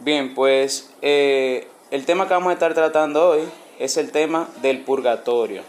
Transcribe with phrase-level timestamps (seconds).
[0.00, 3.42] Bien, pues eh, el tema que vamos a estar tratando hoy
[3.78, 5.62] es el tema del purgatorio.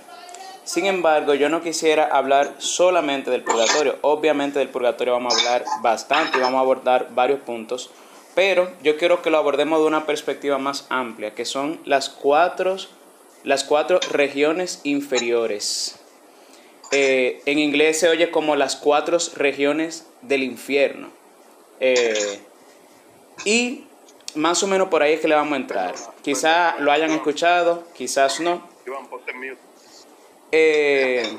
[0.63, 3.97] Sin embargo, yo no quisiera hablar solamente del purgatorio.
[3.99, 7.89] Obviamente del purgatorio vamos a hablar bastante y vamos a abordar varios puntos.
[8.33, 12.77] Pero yo quiero que lo abordemos de una perspectiva más amplia, que son las cuatro,
[13.43, 15.99] las cuatro regiones inferiores.
[16.91, 21.09] Eh, en inglés se oye como las cuatro regiones del infierno.
[21.81, 22.39] Eh,
[23.43, 23.85] y
[24.35, 25.95] más o menos por ahí es que le vamos a entrar.
[26.21, 28.67] Quizás lo hayan escuchado, quizás no.
[30.51, 31.37] Eh,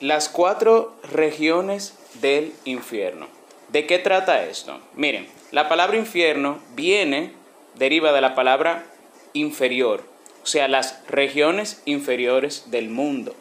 [0.00, 3.28] las cuatro regiones del infierno.
[3.68, 4.80] ¿De qué trata esto?
[4.94, 7.32] Miren, la palabra infierno viene,
[7.74, 8.84] deriva de la palabra
[9.32, 10.02] inferior,
[10.42, 13.34] o sea, las regiones inferiores del mundo.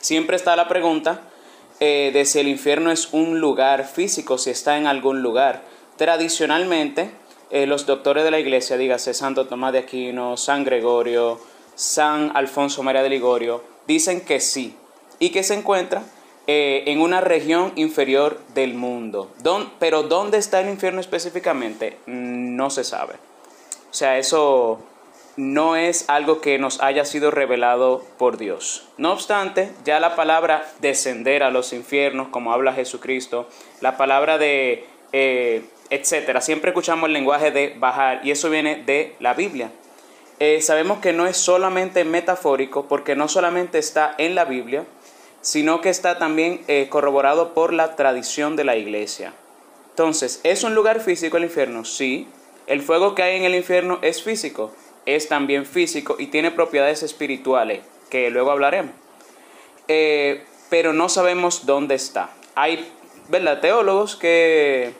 [0.00, 1.22] Siempre está la pregunta
[1.78, 5.62] eh, de si el infierno es un lugar físico, si está en algún lugar.
[5.96, 7.10] Tradicionalmente,
[7.50, 11.40] eh, los doctores de la iglesia, dígase Santo Tomás de Aquino, San Gregorio,
[11.74, 14.76] San Alfonso María de Ligorio, dicen que sí
[15.18, 16.02] y que se encuentra
[16.46, 19.30] eh, en una región inferior del mundo.
[19.78, 21.98] pero ¿dónde está el infierno específicamente?
[22.06, 23.14] No se sabe.
[23.90, 24.80] O sea, eso
[25.36, 28.88] no es algo que nos haya sido revelado por Dios.
[28.96, 33.48] No obstante, ya la palabra descender a los infiernos, como habla Jesucristo,
[33.80, 36.40] la palabra de eh, etcétera.
[36.40, 39.70] Siempre escuchamos el lenguaje de bajar y eso viene de la Biblia.
[40.38, 44.84] Eh, sabemos que no es solamente metafórico porque no solamente está en la Biblia,
[45.42, 49.34] sino que está también eh, corroborado por la tradición de la iglesia.
[49.90, 51.84] Entonces, ¿es un lugar físico el infierno?
[51.84, 52.26] Sí.
[52.66, 54.72] El fuego que hay en el infierno es físico,
[55.04, 58.94] es también físico y tiene propiedades espirituales, que luego hablaremos.
[59.88, 62.30] Eh, pero no sabemos dónde está.
[62.54, 62.88] Hay
[63.28, 63.60] ¿verdad?
[63.60, 64.92] teólogos que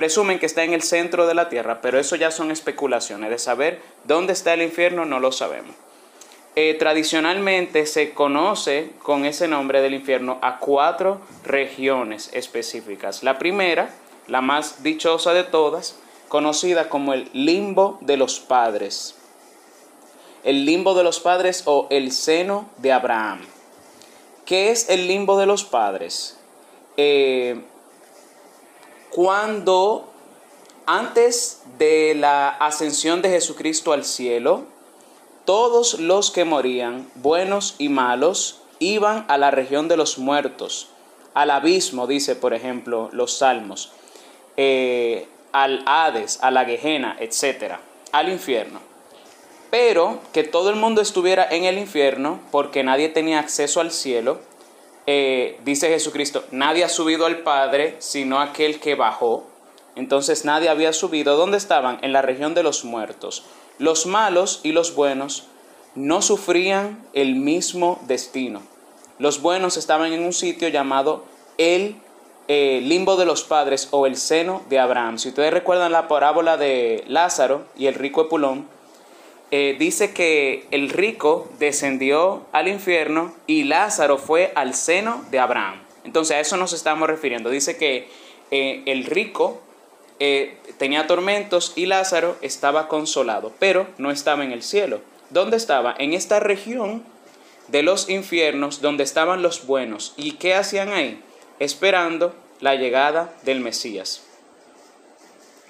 [0.00, 3.28] presumen que está en el centro de la tierra, pero eso ya son especulaciones.
[3.28, 5.76] De saber dónde está el infierno no lo sabemos.
[6.56, 13.22] Eh, tradicionalmente se conoce con ese nombre del infierno a cuatro regiones específicas.
[13.22, 13.94] La primera,
[14.26, 15.96] la más dichosa de todas,
[16.28, 19.16] conocida como el limbo de los padres.
[20.44, 23.42] El limbo de los padres o el seno de Abraham.
[24.46, 26.38] ¿Qué es el limbo de los padres?
[26.96, 27.60] Eh,
[29.10, 30.10] cuando
[30.86, 34.64] antes de la ascensión de Jesucristo al cielo,
[35.44, 40.88] todos los que morían, buenos y malos, iban a la región de los muertos,
[41.34, 43.92] al abismo, dice por ejemplo los salmos,
[44.56, 47.74] eh, al Hades, a la Gehenna, etc.,
[48.12, 48.80] al infierno.
[49.70, 54.40] Pero que todo el mundo estuviera en el infierno porque nadie tenía acceso al cielo,
[55.12, 59.44] eh, dice Jesucristo, nadie ha subido al Padre sino aquel que bajó.
[59.96, 61.36] Entonces nadie había subido.
[61.36, 61.98] ¿Dónde estaban?
[62.02, 63.42] En la región de los muertos.
[63.78, 65.48] Los malos y los buenos
[65.96, 68.62] no sufrían el mismo destino.
[69.18, 71.24] Los buenos estaban en un sitio llamado
[71.58, 71.96] el
[72.46, 75.18] eh, limbo de los padres o el seno de Abraham.
[75.18, 78.68] Si ustedes recuerdan la parábola de Lázaro y el rico Epulón,
[79.52, 85.82] eh, dice que el rico descendió al infierno y Lázaro fue al seno de Abraham.
[86.04, 87.50] Entonces a eso nos estamos refiriendo.
[87.50, 88.08] Dice que
[88.50, 89.60] eh, el rico
[90.20, 95.00] eh, tenía tormentos y Lázaro estaba consolado, pero no estaba en el cielo.
[95.30, 95.94] ¿Dónde estaba?
[95.98, 97.02] En esta región
[97.68, 100.14] de los infiernos donde estaban los buenos.
[100.16, 101.22] ¿Y qué hacían ahí?
[101.58, 104.22] Esperando la llegada del Mesías.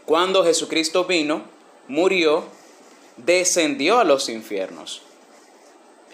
[0.04, 1.42] Cuando Jesucristo vino,
[1.88, 2.44] murió
[3.24, 5.02] descendió a los infiernos.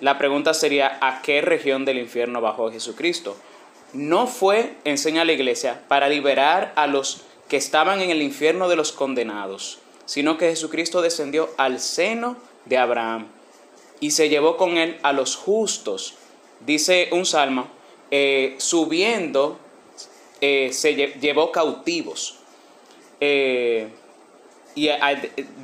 [0.00, 3.36] La pregunta sería, ¿a qué región del infierno bajó Jesucristo?
[3.92, 8.76] No fue, enseña la iglesia, para liberar a los que estaban en el infierno de
[8.76, 12.36] los condenados, sino que Jesucristo descendió al seno
[12.66, 13.28] de Abraham
[14.00, 16.14] y se llevó con él a los justos.
[16.60, 17.68] Dice un salmo,
[18.10, 19.58] eh, subiendo,
[20.40, 22.36] eh, se llevó cautivos.
[23.20, 23.88] Eh,
[24.76, 24.90] y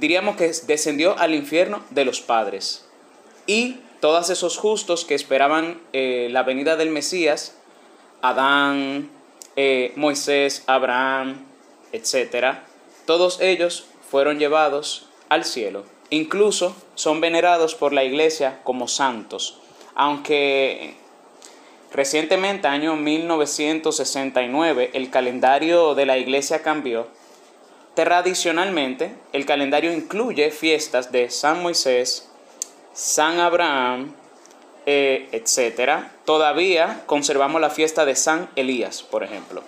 [0.00, 2.84] diríamos que descendió al infierno de los padres.
[3.46, 7.54] Y todos esos justos que esperaban eh, la venida del Mesías,
[8.22, 9.10] Adán,
[9.54, 11.44] eh, Moisés, Abraham,
[11.92, 12.56] etc.,
[13.06, 15.84] todos ellos fueron llevados al cielo.
[16.08, 19.58] Incluso son venerados por la iglesia como santos,
[19.94, 20.94] aunque
[21.92, 27.08] recientemente, año 1969, el calendario de la iglesia cambió
[27.94, 32.30] Tradicionalmente, el calendario incluye fiestas de San Moisés,
[32.94, 34.14] San Abraham,
[34.86, 36.06] eh, etc.
[36.24, 39.62] Todavía conservamos la fiesta de San Elías, por ejemplo.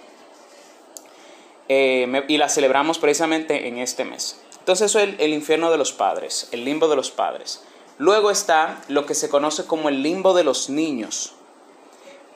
[1.68, 4.40] Eh, y la celebramos precisamente en este mes.
[4.58, 7.62] Entonces eso es el, infierno de los padres, el limbo de los padres.
[7.98, 11.34] Luego está lo que se conoce como el limbo de los niños.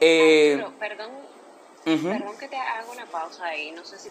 [0.00, 1.11] Eh, perdón,
[1.84, 4.11] perdón que te haga una pausa ahí, no sé si...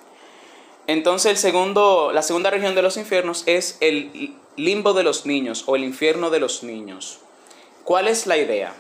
[0.88, 5.64] Entonces el segundo, la segunda región de los infiernos es el limbo de los niños
[5.68, 7.20] o el infierno de los niños.
[7.84, 8.74] ¿Cuál es la idea?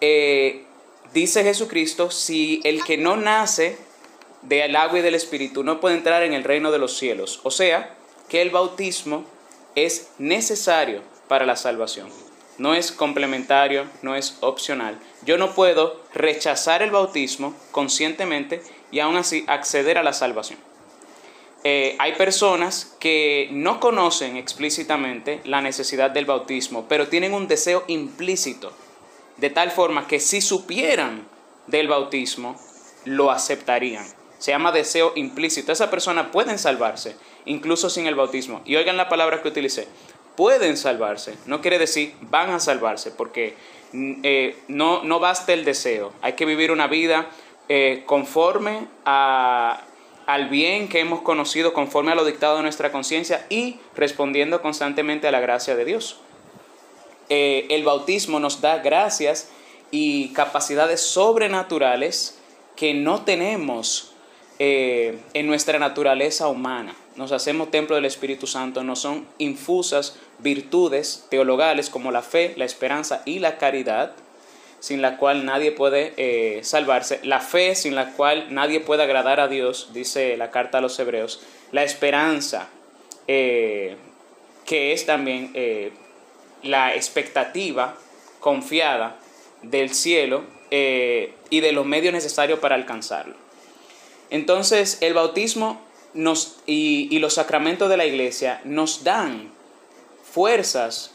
[0.00, 0.64] Eh,
[1.12, 3.76] dice Jesucristo, si el que no nace
[4.42, 7.40] del agua y del espíritu no puede entrar en el reino de los cielos.
[7.42, 7.94] O sea,
[8.28, 9.24] que el bautismo
[9.74, 12.08] es necesario para la salvación.
[12.58, 14.98] No es complementario, no es opcional.
[15.24, 20.58] Yo no puedo rechazar el bautismo conscientemente y aún así acceder a la salvación.
[21.62, 27.84] Eh, hay personas que no conocen explícitamente la necesidad del bautismo, pero tienen un deseo
[27.86, 28.72] implícito,
[29.36, 31.26] de tal forma que si supieran
[31.66, 32.58] del bautismo,
[33.04, 34.06] lo aceptarían.
[34.38, 35.70] Se llama deseo implícito.
[35.70, 37.14] Esa persona pueden salvarse,
[37.44, 38.62] incluso sin el bautismo.
[38.64, 39.86] Y oigan la palabra que utilicé.
[40.34, 41.34] Pueden salvarse.
[41.44, 43.54] No quiere decir van a salvarse, porque
[43.92, 46.14] mm, eh, no, no basta el deseo.
[46.22, 47.28] Hay que vivir una vida
[47.68, 49.82] eh, conforme a
[50.26, 55.26] al bien que hemos conocido conforme a lo dictado de nuestra conciencia y respondiendo constantemente
[55.28, 56.20] a la gracia de Dios.
[57.28, 59.50] Eh, el bautismo nos da gracias
[59.90, 62.38] y capacidades sobrenaturales
[62.76, 64.12] que no tenemos
[64.58, 66.94] eh, en nuestra naturaleza humana.
[67.16, 72.64] Nos hacemos templo del Espíritu Santo, nos son infusas virtudes teologales como la fe, la
[72.64, 74.12] esperanza y la caridad
[74.80, 79.38] sin la cual nadie puede eh, salvarse, la fe sin la cual nadie puede agradar
[79.38, 82.68] a Dios, dice la carta a los hebreos, la esperanza,
[83.28, 83.96] eh,
[84.64, 85.92] que es también eh,
[86.62, 87.94] la expectativa
[88.40, 89.16] confiada
[89.62, 93.34] del cielo y de los medios necesarios para alcanzarlo.
[94.30, 95.80] Entonces el bautismo
[96.14, 99.50] nos, y, y los sacramentos de la iglesia nos dan
[100.22, 101.12] fuerzas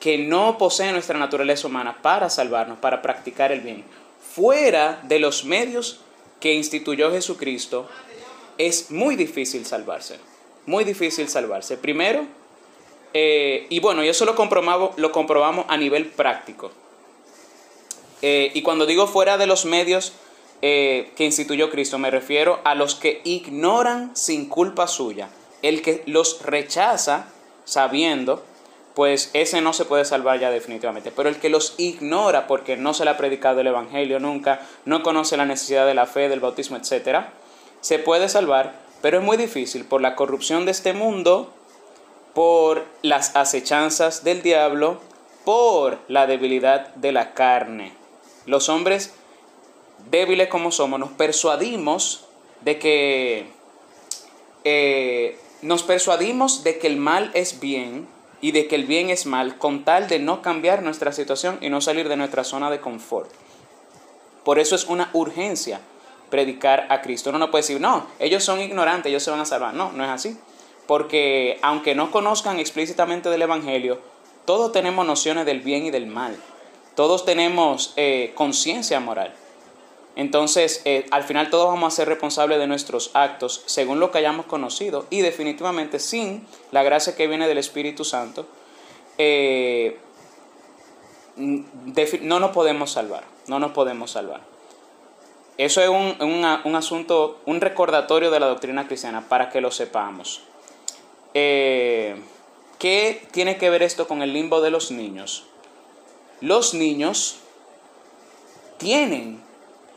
[0.00, 3.84] que no posee nuestra naturaleza humana para salvarnos, para practicar el bien.
[4.34, 6.00] Fuera de los medios
[6.40, 7.88] que instituyó Jesucristo,
[8.58, 10.18] es muy difícil salvarse.
[10.66, 11.76] Muy difícil salvarse.
[11.76, 12.26] Primero,
[13.14, 16.70] eh, y bueno, eso lo comprobamos, lo comprobamos a nivel práctico.
[18.20, 20.12] Eh, y cuando digo fuera de los medios
[20.60, 25.30] eh, que instituyó Cristo, me refiero a los que ignoran sin culpa suya.
[25.62, 27.28] El que los rechaza
[27.64, 28.44] sabiendo
[28.98, 31.12] pues ese no se puede salvar ya definitivamente.
[31.12, 35.04] Pero el que los ignora porque no se le ha predicado el Evangelio nunca, no
[35.04, 37.26] conoce la necesidad de la fe, del bautismo, etc.,
[37.80, 41.54] se puede salvar, pero es muy difícil por la corrupción de este mundo,
[42.34, 45.00] por las acechanzas del diablo,
[45.44, 47.92] por la debilidad de la carne.
[48.46, 49.14] Los hombres
[50.10, 52.24] débiles como somos nos persuadimos
[52.62, 53.46] de que
[54.64, 59.26] eh, nos persuadimos de que el mal es bien y de que el bien es
[59.26, 62.80] mal con tal de no cambiar nuestra situación y no salir de nuestra zona de
[62.80, 63.30] confort.
[64.44, 65.80] Por eso es una urgencia
[66.30, 67.30] predicar a Cristo.
[67.30, 69.74] Uno no puede decir, no, ellos son ignorantes, ellos se van a salvar.
[69.74, 70.38] No, no es así.
[70.86, 74.00] Porque aunque no conozcan explícitamente del Evangelio,
[74.44, 76.36] todos tenemos nociones del bien y del mal.
[76.94, 79.34] Todos tenemos eh, conciencia moral.
[80.18, 84.18] Entonces, eh, al final todos vamos a ser responsables de nuestros actos según lo que
[84.18, 88.44] hayamos conocido y definitivamente sin la gracia que viene del Espíritu Santo,
[89.16, 89.96] eh,
[91.36, 94.40] no nos podemos salvar, no nos podemos salvar.
[95.56, 100.42] Eso es un, asunto, un recordatorio de la doctrina cristiana para que lo sepamos.
[101.32, 102.16] Eh,
[102.80, 105.44] ¿Qué tiene que ver esto con el limbo de los niños?
[106.40, 107.36] Los niños
[108.78, 109.46] tienen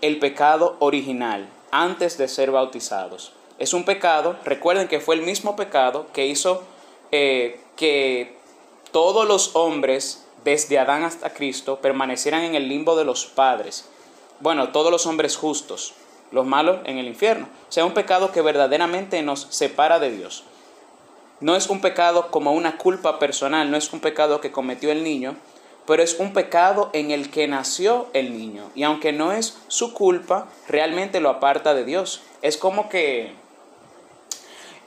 [0.02, 3.34] el pecado original antes de ser bautizados.
[3.60, 6.64] Es un pecado, recuerden que fue el mismo pecado que hizo
[7.12, 8.36] eh, que
[8.92, 13.88] todos los hombres, desde Adán hasta Cristo, permanecieran en el limbo de los padres.
[14.40, 15.94] Bueno, todos los hombres justos,
[16.32, 17.48] los malos en el infierno.
[17.70, 20.44] O sea, un pecado que verdaderamente nos separa de Dios.
[21.40, 25.04] No es un pecado como una culpa personal, no es un pecado que cometió el
[25.04, 25.36] niño,
[25.86, 28.70] pero es un pecado en el que nació el niño.
[28.76, 32.22] Y aunque no es su culpa, realmente lo aparta de Dios.
[32.42, 33.34] Es como que...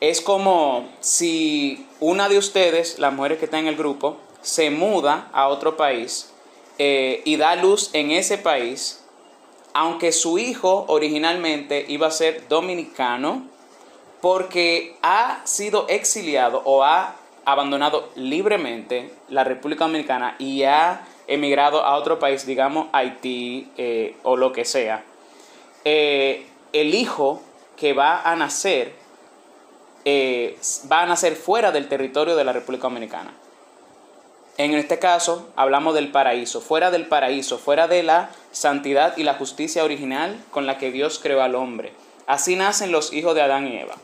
[0.00, 5.30] Es como si una de ustedes, las mujeres que está en el grupo, se muda
[5.32, 6.30] a otro país
[6.78, 9.02] eh, y da luz en ese país,
[9.72, 13.48] aunque su hijo originalmente iba a ser dominicano,
[14.20, 21.96] porque ha sido exiliado o ha abandonado libremente la República Dominicana y ha emigrado a
[21.96, 25.04] otro país, digamos Haití eh, o lo que sea,
[25.84, 27.42] eh, el hijo
[27.76, 28.92] que va a nacer
[30.04, 30.58] eh,
[30.90, 33.32] va a nacer fuera del territorio de la República Dominicana.
[34.56, 39.34] En este caso, hablamos del paraíso, fuera del paraíso, fuera de la santidad y la
[39.34, 41.92] justicia original con la que Dios creó al hombre.
[42.26, 43.94] Así nacen los hijos de Adán y Eva.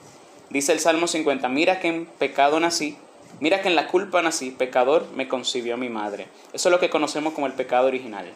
[0.48, 2.98] Dice el Salmo 50, mira que en pecado nací,
[3.38, 6.26] mira que en la culpa nací, pecador me concibió mi madre.
[6.52, 8.26] Eso es lo que conocemos como el pecado original.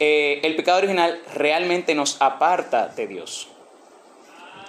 [0.00, 3.48] Eh, el pecado original realmente nos aparta de Dios.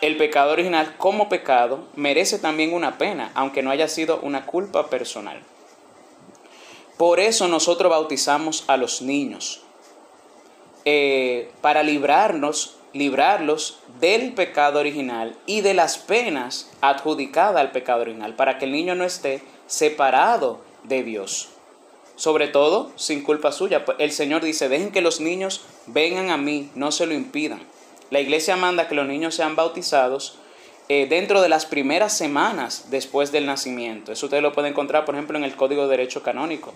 [0.02, 4.88] El pecado original como pecado merece también una pena, aunque no haya sido una culpa
[4.90, 5.42] personal.
[6.98, 9.62] Por eso nosotros bautizamos a los niños,
[10.86, 18.36] eh, para librarnos, librarlos del pecado original y de las penas adjudicadas al pecado original,
[18.36, 21.50] para que el niño no esté separado de Dios.
[22.16, 23.84] Sobre todo sin culpa suya.
[24.00, 27.62] El Señor dice, dejen que los niños vengan a mí, no se lo impidan.
[28.12, 30.38] La iglesia manda que los niños sean bautizados
[30.88, 34.14] eh, dentro de las primeras semanas después del nacimiento.
[34.14, 36.74] Eso ustedes lo pueden encontrar, por ejemplo, en el Código de Derecho Canónico.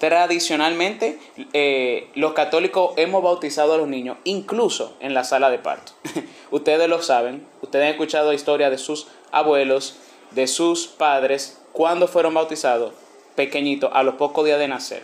[0.00, 1.18] Tradicionalmente,
[1.52, 5.92] eh, los católicos hemos bautizado a los niños, incluso en la sala de parto.
[6.50, 9.96] ustedes lo saben, ustedes han escuchado historia de sus abuelos,
[10.30, 12.94] de sus padres, cuando fueron bautizados,
[13.34, 15.02] pequeñitos, a los pocos días de nacer.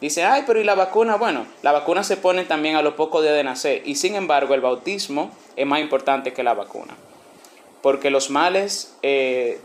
[0.00, 1.16] Dice, ay, pero ¿y la vacuna?
[1.16, 4.54] Bueno, la vacuna se pone también a los pocos días de nacer y sin embargo
[4.54, 6.96] el bautismo es más importante que la vacuna.
[7.82, 9.60] Porque los males eh,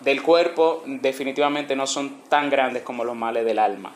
[0.00, 3.92] del cuerpo definitivamente no son tan grandes como los males del alma.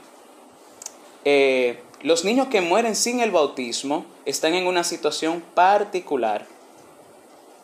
[1.25, 6.47] Eh, los niños que mueren sin el bautismo están en una situación particular.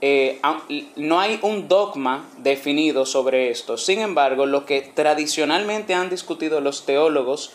[0.01, 0.41] Eh,
[0.95, 3.77] no hay un dogma definido sobre esto.
[3.77, 7.53] Sin embargo, lo que tradicionalmente han discutido los teólogos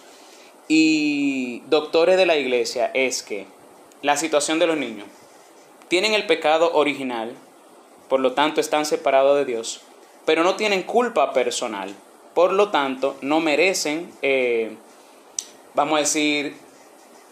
[0.67, 3.45] y doctores de la iglesia es que
[4.01, 5.07] la situación de los niños
[5.87, 7.31] tienen el pecado original,
[8.09, 9.81] por lo tanto están separados de Dios,
[10.25, 11.93] pero no tienen culpa personal.
[12.33, 14.75] Por lo tanto, no merecen, eh,
[15.75, 16.55] vamos a decir,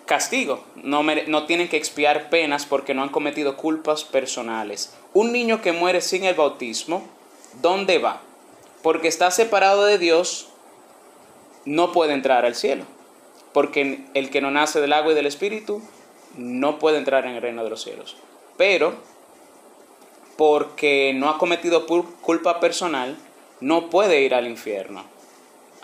[0.05, 0.63] castigo.
[0.75, 4.93] No, no tienen que expiar penas porque no han cometido culpas personales.
[5.13, 7.03] Un niño que muere sin el bautismo,
[7.62, 8.21] ¿dónde va?
[8.83, 10.50] Porque está separado de Dios,
[11.65, 12.86] no puede entrar al cielo.
[13.53, 15.81] Porque el que no nace del agua y del espíritu
[16.38, 18.15] no puede entrar en el reino de los cielos.
[18.57, 18.93] Pero
[20.41, 23.15] porque no ha cometido culpa personal,
[23.60, 25.03] no puede ir al infierno,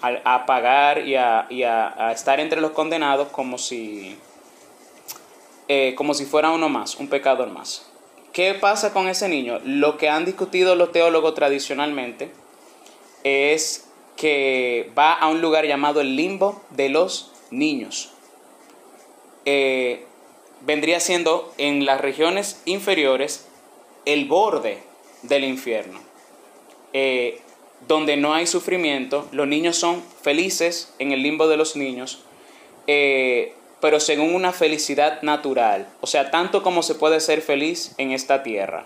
[0.02, 4.18] a, pagar y, a, estar entre los condenados como si,
[5.68, 7.88] eh, como si fuera uno más, un pecador más.
[8.34, 9.60] ¿Qué pasa con ese niño?
[9.64, 12.32] Lo que han discutido los teólogos tradicionalmente
[13.24, 18.12] es que va a un lugar llamado el limbo de los niños.
[19.46, 20.04] Eh,
[20.62, 23.47] vendría siendo en las regiones inferiores
[24.08, 24.78] el borde
[25.24, 26.00] del infierno,
[26.94, 27.42] eh,
[27.90, 32.20] donde no hay sufrimiento, los niños son felices en el limbo de los niños,
[32.88, 38.12] eh, pero según una felicidad natural, o sea, tanto como se puede ser feliz en
[38.12, 38.86] esta tierra,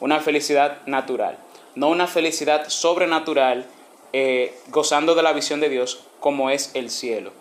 [0.00, 1.36] una felicidad natural,
[1.74, 3.66] no una felicidad sobrenatural,
[4.14, 7.32] eh, gozando de la visión de Dios como es el cielo.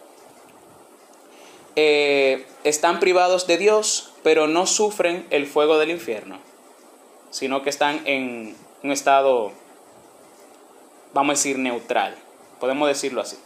[1.75, 6.50] están privados de Dios, pero no sufren el fuego del infierno
[7.31, 9.51] sino que están en un estado,
[11.13, 12.15] vamos a decir, neutral,
[12.59, 13.37] podemos decirlo así.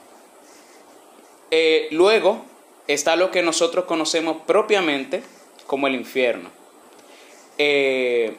[1.52, 2.44] Eh, luego
[2.88, 5.24] está lo que nosotros conocemos propiamente
[5.68, 6.50] como el infierno.
[7.58, 8.36] Eh,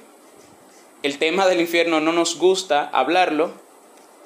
[1.03, 3.53] el tema del infierno no nos gusta hablarlo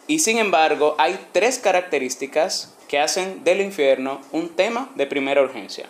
[0.07, 5.87] y sin embargo hay tres características que hacen del infierno un tema de primera urgencia.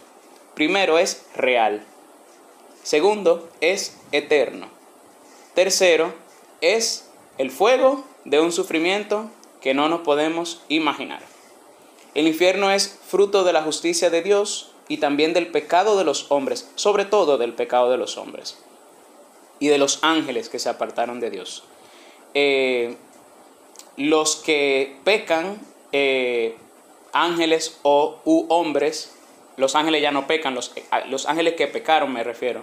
[0.54, 1.82] Primero es real.
[2.82, 4.79] Segundo es eterno.
[5.60, 6.14] Tercero,
[6.62, 11.20] es el fuego de un sufrimiento que no nos podemos imaginar.
[12.14, 16.30] El infierno es fruto de la justicia de Dios y también del pecado de los
[16.30, 18.56] hombres, sobre todo del pecado de los hombres
[19.58, 21.62] y de los ángeles que se apartaron de Dios.
[22.32, 22.96] Eh,
[23.98, 25.60] los que pecan,
[25.92, 26.56] eh,
[27.12, 29.14] ángeles o u hombres,
[29.58, 30.72] los ángeles ya no pecan, los,
[31.10, 32.62] los ángeles que pecaron me refiero,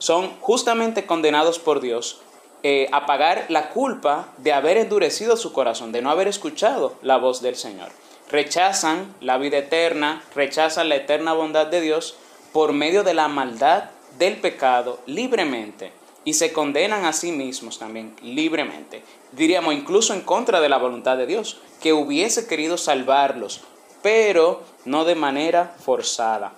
[0.00, 2.20] son justamente condenados por Dios
[2.62, 7.16] eh, a pagar la culpa de haber endurecido su corazón, de no haber escuchado la
[7.16, 7.90] voz del Señor.
[8.30, 12.16] Rechazan la vida eterna, rechazan la eterna bondad de Dios
[12.52, 15.92] por medio de la maldad del pecado libremente
[16.24, 19.02] y se condenan a sí mismos también libremente.
[19.32, 23.62] Diríamos incluso en contra de la voluntad de Dios, que hubiese querido salvarlos,
[24.02, 26.52] pero no de manera forzada.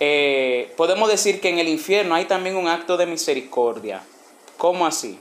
[0.00, 4.02] Eh, podemos decir que en el infierno hay también un acto de misericordia.
[4.56, 5.18] ¿Cómo así?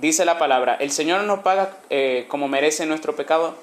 [0.00, 3.54] dice la palabra, el Señor nos paga eh, como merece nuestro pecado,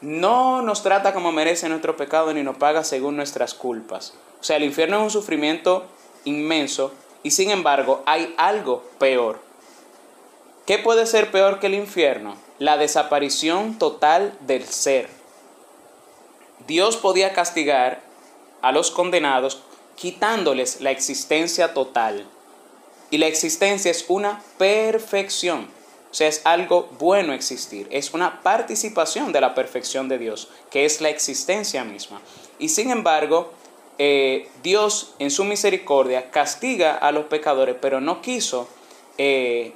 [0.00, 4.14] no nos trata como merece nuestro pecado ni nos paga según nuestras culpas.
[4.40, 5.84] O sea, el infierno es un sufrimiento
[6.24, 9.40] inmenso y sin embargo hay algo peor.
[10.66, 12.36] ¿Qué puede ser peor que el infierno?
[12.58, 15.08] La desaparición total del ser.
[16.66, 18.00] Dios podía castigar
[18.62, 19.62] a los condenados
[19.96, 22.26] quitándoles la existencia total.
[23.10, 25.68] Y la existencia es una perfección.
[26.10, 27.86] O sea, es algo bueno existir.
[27.90, 32.20] Es una participación de la perfección de Dios, que es la existencia misma.
[32.58, 33.52] Y sin embargo,
[33.98, 38.68] eh, Dios en su misericordia castiga a los pecadores, pero no quiso
[39.18, 39.72] eh,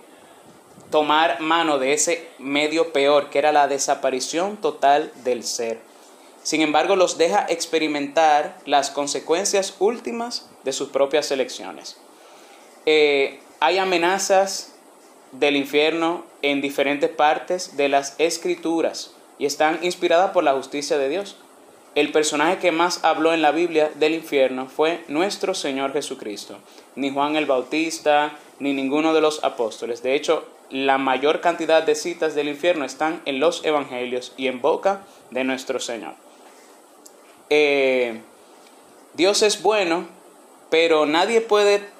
[0.90, 5.78] tomar mano de ese medio peor, que era la desaparición total del ser.
[6.42, 11.96] Sin embargo, los deja experimentar las consecuencias últimas de sus propias elecciones.
[12.86, 14.74] Eh, hay amenazas
[15.32, 21.08] del infierno en diferentes partes de las escrituras y están inspiradas por la justicia de
[21.08, 21.36] Dios.
[21.94, 26.58] El personaje que más habló en la Biblia del infierno fue nuestro Señor Jesucristo.
[26.96, 30.02] Ni Juan el Bautista, ni ninguno de los apóstoles.
[30.02, 34.60] De hecho, la mayor cantidad de citas del infierno están en los evangelios y en
[34.60, 36.14] boca de nuestro Señor.
[37.50, 38.20] Eh,
[39.14, 40.06] Dios es bueno,
[40.70, 41.93] pero nadie puede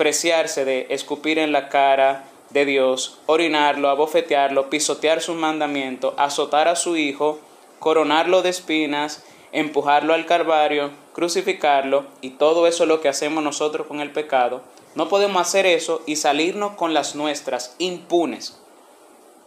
[0.00, 6.76] preciarse de escupir en la cara de Dios, orinarlo, abofetearlo, pisotear su mandamiento, azotar a
[6.76, 7.38] su hijo,
[7.80, 13.86] coronarlo de espinas, empujarlo al calvario, crucificarlo, y todo eso es lo que hacemos nosotros
[13.86, 14.62] con el pecado.
[14.94, 18.58] No podemos hacer eso y salirnos con las nuestras impunes.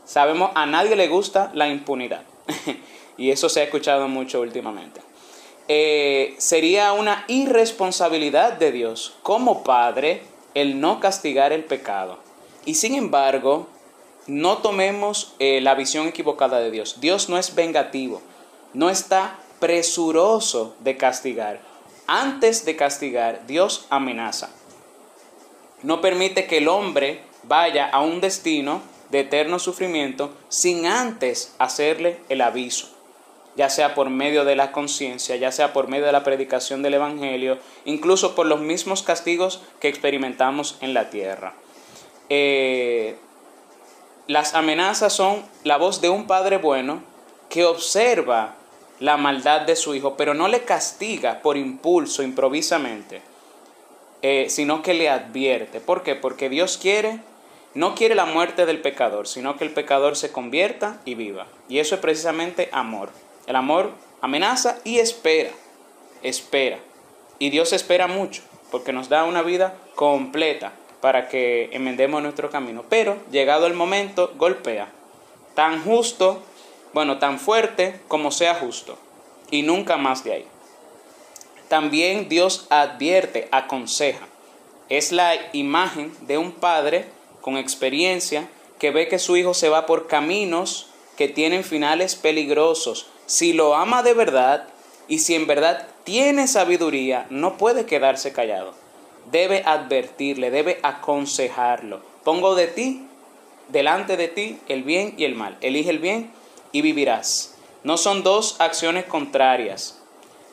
[0.05, 2.21] Sabemos, a nadie le gusta la impunidad.
[3.17, 5.01] y eso se ha escuchado mucho últimamente.
[5.67, 12.19] Eh, sería una irresponsabilidad de Dios como Padre el no castigar el pecado.
[12.65, 13.67] Y sin embargo,
[14.27, 17.01] no tomemos eh, la visión equivocada de Dios.
[17.01, 18.21] Dios no es vengativo,
[18.73, 21.61] no está presuroso de castigar.
[22.07, 24.49] Antes de castigar, Dios amenaza.
[25.81, 32.19] No permite que el hombre vaya a un destino de eterno sufrimiento sin antes hacerle
[32.29, 32.89] el aviso,
[33.55, 36.95] ya sea por medio de la conciencia, ya sea por medio de la predicación del
[36.95, 41.53] Evangelio, incluso por los mismos castigos que experimentamos en la tierra.
[42.29, 43.15] Eh,
[44.27, 47.03] las amenazas son la voz de un padre bueno
[47.49, 48.55] que observa
[48.99, 53.21] la maldad de su hijo, pero no le castiga por impulso, improvisamente,
[54.21, 55.81] eh, sino que le advierte.
[55.81, 56.15] ¿Por qué?
[56.15, 57.19] Porque Dios quiere,
[57.73, 61.47] no quiere la muerte del pecador, sino que el pecador se convierta y viva.
[61.67, 63.09] Y eso es precisamente amor.
[63.47, 65.51] El amor amenaza y espera,
[66.21, 66.79] espera.
[67.39, 72.85] Y Dios espera mucho, porque nos da una vida completa para que enmendemos nuestro camino.
[72.89, 74.89] Pero llegado el momento, golpea.
[75.55, 76.41] Tan justo
[76.93, 78.97] bueno, tan fuerte como sea justo,
[79.49, 80.45] y nunca más de ahí.
[81.67, 84.27] También Dios advierte, aconseja.
[84.89, 87.07] Es la imagen de un padre
[87.41, 93.07] con experiencia que ve que su hijo se va por caminos que tienen finales peligrosos.
[93.25, 94.67] Si lo ama de verdad
[95.07, 98.73] y si en verdad tiene sabiduría, no puede quedarse callado.
[99.31, 102.01] Debe advertirle, debe aconsejarlo.
[102.23, 103.07] Pongo de ti,
[103.69, 105.57] delante de ti, el bien y el mal.
[105.61, 106.31] Elige el bien
[106.71, 107.55] y vivirás.
[107.83, 110.01] No son dos acciones contrarias,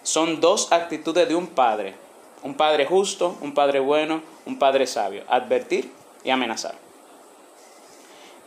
[0.02, 1.94] son dos actitudes de un padre.
[2.42, 5.24] Un padre justo, un padre bueno, un padre sabio.
[5.28, 5.92] Advertir
[6.24, 6.74] y amenazar.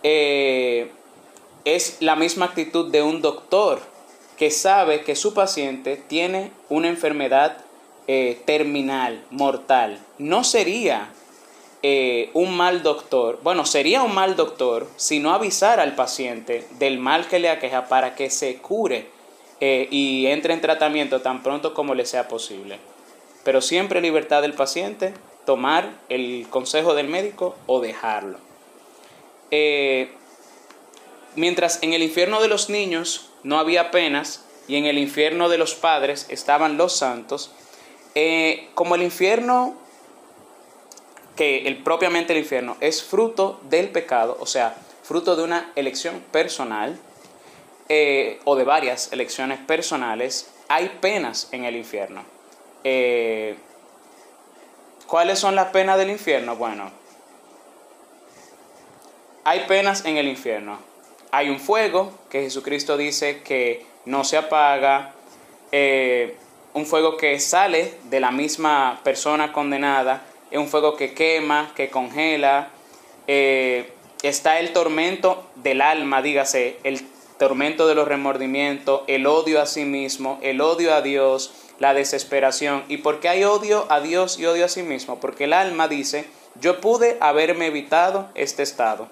[0.01, 0.91] Eh,
[1.63, 3.92] es la misma actitud de un doctor
[4.37, 7.57] que sabe que su paciente tiene una enfermedad
[8.07, 9.99] eh, terminal, mortal.
[10.17, 11.09] No sería
[11.83, 16.99] eh, un mal doctor, bueno, sería un mal doctor si no avisara al paciente del
[16.99, 19.07] mal que le aqueja para que se cure
[19.59, 22.79] eh, y entre en tratamiento tan pronto como le sea posible.
[23.43, 25.13] Pero siempre libertad del paciente,
[25.45, 28.37] tomar el consejo del médico o dejarlo.
[31.35, 35.57] Mientras en el infierno de los niños no había penas y en el infierno de
[35.57, 37.51] los padres estaban los santos,
[38.75, 39.75] como el infierno
[41.35, 46.23] que el, propiamente el infierno es fruto del pecado, o sea, fruto de una elección
[46.31, 46.99] personal
[47.89, 52.23] eh, o de varias elecciones personales, hay penas en el infierno.
[52.83, 53.55] Eh,
[55.07, 56.55] ¿Cuáles son las penas del infierno?
[56.55, 56.91] Bueno,
[59.43, 60.79] hay penas en el infierno.
[61.35, 65.15] Hay un fuego que Jesucristo dice que no se apaga,
[65.71, 66.37] eh,
[66.75, 71.89] un fuego que sale de la misma persona condenada, es un fuego que quema, que
[71.89, 72.69] congela.
[73.25, 73.91] Eh,
[74.21, 77.01] está el tormento del alma, dígase, el
[77.39, 82.83] tormento de los remordimientos, el odio a sí mismo, el odio a Dios, la desesperación.
[82.89, 85.19] ¿Y por qué hay odio a Dios y odio a sí mismo?
[85.19, 86.25] Porque el alma dice,
[86.61, 89.09] yo pude haberme evitado este estado.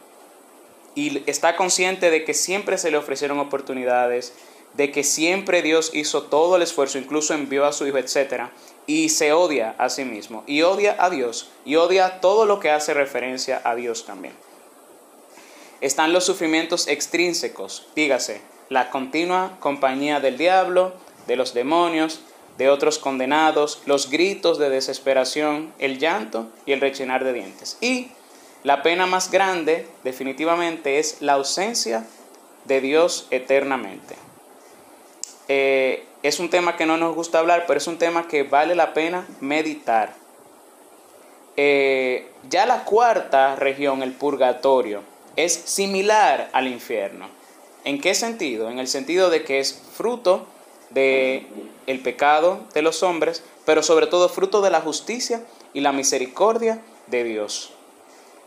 [0.95, 4.34] Y está consciente de que siempre se le ofrecieron oportunidades,
[4.73, 8.49] de que siempre Dios hizo todo el esfuerzo, incluso envió a su hijo, etc.
[8.88, 12.71] Y se odia a sí mismo, y odia a Dios, y odia todo lo que
[12.71, 14.34] hace referencia a Dios también.
[15.82, 20.93] Están los sufrimientos extrínsecos, dígase, la continua compañía del diablo,
[21.27, 22.21] de los demonios,
[22.58, 27.77] de otros condenados, los gritos de desesperación, el llanto y el rechinar de dientes.
[27.82, 28.12] Y
[28.63, 32.06] la pena más grande, definitivamente, es la ausencia
[32.65, 34.15] de Dios eternamente.
[35.47, 38.76] Eh, es un tema que no nos gusta hablar, pero es un tema que vale
[38.76, 40.13] la pena meditar.
[41.58, 45.02] Eh, ya la cuarta región, el purgatorio,
[45.36, 47.28] es similar al infierno.
[47.84, 48.69] ¿En qué sentido?
[48.69, 50.45] En el sentido de que es fruto
[50.91, 51.47] de
[51.88, 55.41] el pecado de los hombres, pero sobre todo fruto de la justicia
[55.74, 57.74] y la misericordia de Dios.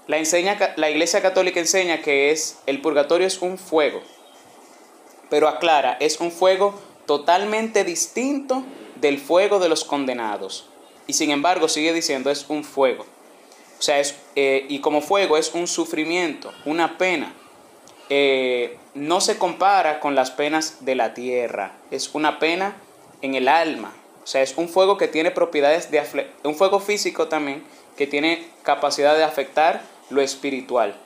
[0.07, 4.03] La, enseña, la Iglesia Católica enseña que es el purgatorio es un fuego,
[5.31, 8.65] pero aclara, es un fuego totalmente distinto
[8.97, 10.69] del fuego de los condenados.
[11.07, 13.07] Y sin embargo sigue diciendo es un fuego.
[13.79, 17.35] O sea, es, eh, y como fuego es un sufrimiento, una pena.
[18.09, 21.77] Eh, no se compara con las penas de la tierra.
[21.91, 22.77] Es una pena
[23.23, 23.93] en el alma.
[24.23, 26.03] O sea, es un fuego que tiene propiedades de...
[26.45, 27.63] Un fuego físico también
[27.97, 29.83] que tiene capacidad de afectar
[30.15, 30.97] lo espiritual.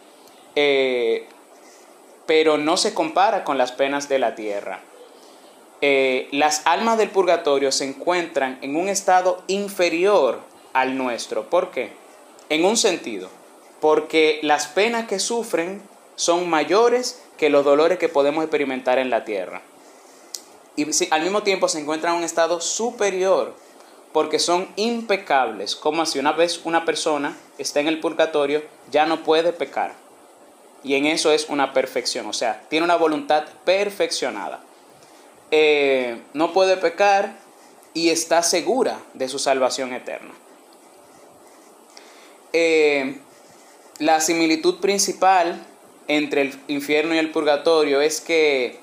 [0.54, 1.26] Eh,
[2.26, 4.80] pero no se compara con las penas de la tierra.
[5.80, 10.40] las almas del purgatorio se encuentran en un estado inferior
[10.72, 11.48] al nuestro.
[11.48, 11.92] ¿Por qué?
[12.48, 13.28] en un sentido,
[13.80, 15.82] porque las penas que sufren
[16.16, 19.62] son mayores que los dolores que podemos experimentar en la tierra.
[20.76, 23.54] Y al mismo tiempo se encuentran en un estado superior,
[24.12, 29.22] porque son impecables, como si una vez una persona está en el purgatorio, ya no
[29.22, 29.94] puede pecar.
[30.82, 34.62] Y en eso es una perfección, o sea, tiene una voluntad perfeccionada.
[35.50, 37.36] Eh, no puede pecar
[37.94, 40.32] y está segura de su salvación eterna.
[42.52, 43.18] Eh,
[43.98, 45.60] la similitud principal
[46.06, 48.78] entre el infierno y el purgatorio es que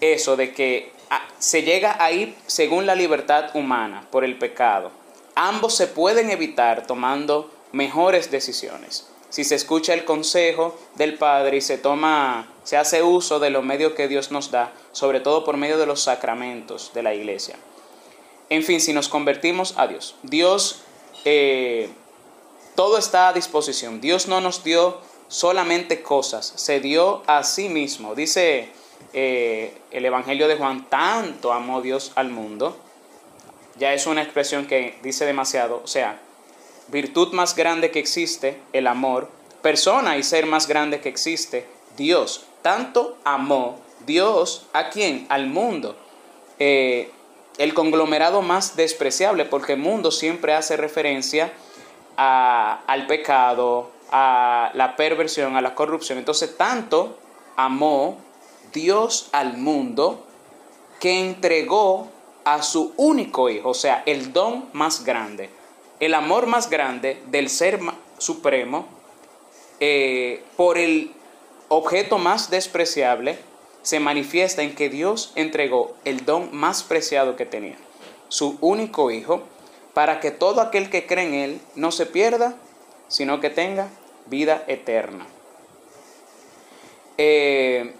[0.00, 0.92] eso de que
[1.38, 4.90] se llega ahí según la libertad humana por el pecado.
[5.34, 9.08] Ambos se pueden evitar tomando mejores decisiones.
[9.30, 13.62] Si se escucha el consejo del Padre y se toma, se hace uso de los
[13.62, 17.56] medios que Dios nos da, sobre todo por medio de los sacramentos de la iglesia.
[18.48, 20.80] En fin, si nos convertimos a Dios, Dios
[21.24, 21.90] eh,
[22.74, 24.00] todo está a disposición.
[24.00, 28.14] Dios no nos dio solamente cosas, se dio a sí mismo.
[28.14, 28.70] Dice
[29.12, 32.76] eh, el Evangelio de Juan, tanto amó Dios al mundo.
[33.78, 35.80] Ya es una expresión que dice demasiado.
[35.82, 36.20] O sea,
[36.88, 39.28] virtud más grande que existe, el amor.
[39.62, 41.66] Persona y ser más grande que existe,
[41.96, 42.46] Dios.
[42.62, 45.26] Tanto amó Dios a quién?
[45.28, 45.96] Al mundo.
[46.58, 47.10] Eh,
[47.58, 51.52] el conglomerado más despreciable, porque el mundo siempre hace referencia
[52.16, 56.18] al pecado, a la perversión, a la corrupción.
[56.18, 57.18] Entonces, tanto
[57.56, 58.18] amó
[58.72, 60.24] Dios al mundo
[61.00, 62.08] que entregó
[62.44, 65.50] a su único hijo, o sea, el don más grande,
[66.00, 67.80] el amor más grande del ser
[68.18, 68.86] supremo
[69.80, 71.12] eh, por el
[71.68, 73.38] objeto más despreciable,
[73.82, 77.76] se manifiesta en que Dios entregó el don más preciado que tenía,
[78.28, 79.42] su único hijo,
[79.94, 82.54] para que todo aquel que cree en Él no se pierda,
[83.08, 83.88] sino que tenga
[84.26, 85.26] vida eterna.
[87.16, 87.94] Eh,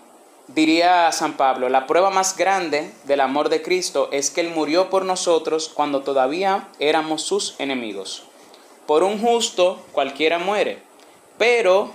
[0.48, 4.90] diría San Pablo, la prueba más grande del amor de Cristo es que Él murió
[4.90, 8.24] por nosotros cuando todavía éramos sus enemigos.
[8.86, 10.78] Por un justo cualquiera muere,
[11.36, 11.92] pero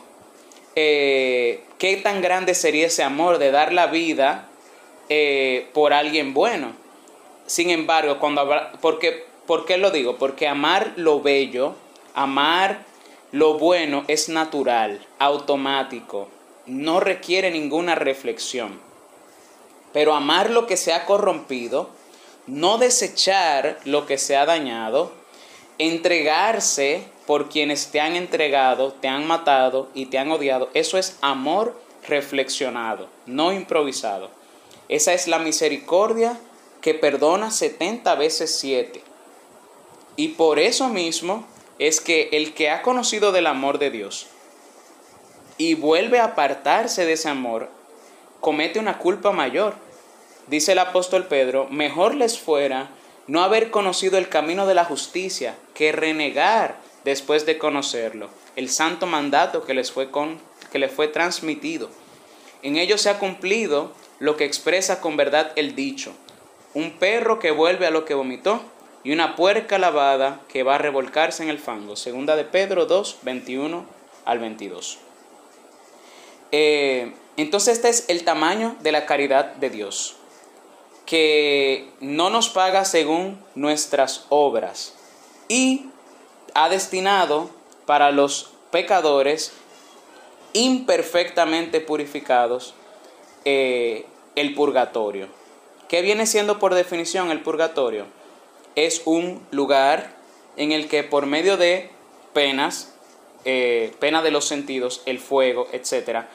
[0.75, 4.47] eh, ¿qué tan grande sería ese amor de dar la vida
[5.09, 6.73] eh, por alguien bueno?
[7.45, 8.47] Sin embargo, cuando
[8.79, 10.15] porque ¿Por qué lo digo?
[10.15, 11.75] Porque amar lo bello,
[12.13, 12.85] amar
[13.31, 16.29] lo bueno es natural, automático,
[16.65, 18.79] no requiere ninguna reflexión.
[19.91, 21.89] Pero amar lo que se ha corrompido,
[22.47, 25.11] no desechar lo que se ha dañado,
[25.77, 31.17] entregarse por quienes te han entregado, te han matado y te han odiado, eso es
[31.21, 34.29] amor reflexionado, no improvisado.
[34.89, 36.37] Esa es la misericordia
[36.81, 39.01] que perdona 70 veces 7.
[40.15, 41.47] Y por eso mismo
[41.79, 44.27] es que el que ha conocido del amor de Dios
[45.63, 47.69] y vuelve a apartarse de ese amor,
[48.41, 49.75] comete una culpa mayor.
[50.47, 52.89] Dice el apóstol Pedro, mejor les fuera
[53.27, 59.07] no haber conocido el camino de la justicia que renegar después de conocerlo, el santo
[59.07, 60.37] mandato que les fue, con,
[60.69, 61.89] que les fue transmitido.
[62.61, 66.11] En ello se ha cumplido lo que expresa con verdad el dicho,
[66.73, 68.61] un perro que vuelve a lo que vomitó
[69.05, 71.95] y una puerca lavada que va a revolcarse en el fango.
[71.95, 73.85] Segunda de Pedro 2, 21
[74.25, 74.99] al 22.
[76.55, 80.15] Eh, entonces este es el tamaño de la caridad de Dios,
[81.07, 84.93] que no nos paga según nuestras obras
[85.47, 85.87] y
[86.53, 87.49] ha destinado
[87.87, 89.51] para los pecadores
[90.53, 92.75] imperfectamente purificados
[93.45, 95.29] eh, el purgatorio.
[95.89, 98.05] ¿Qué viene siendo por definición el purgatorio?
[98.75, 100.15] Es un lugar
[100.55, 101.89] en el que por medio de
[102.33, 102.93] penas,
[103.43, 106.27] eh, pena de los sentidos, el fuego, etc.,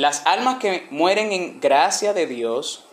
[0.00, 2.84] las almas que mueren en gracia de Dios,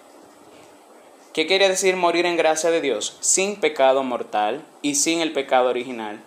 [1.32, 3.16] ¿qué quiere decir morir en gracia de Dios?
[3.22, 6.22] Sin pecado mortal y sin el pecado original,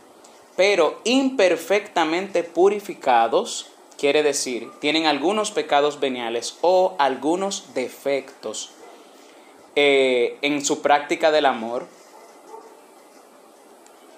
[0.56, 3.66] pero imperfectamente purificados,
[3.98, 8.70] quiere decir, tienen algunos pecados veniales o algunos defectos
[9.76, 11.86] eh, en su práctica del amor,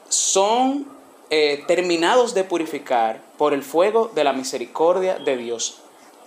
[0.08, 0.86] son
[1.30, 5.81] eh, terminados de purificar por el fuego de la misericordia de Dios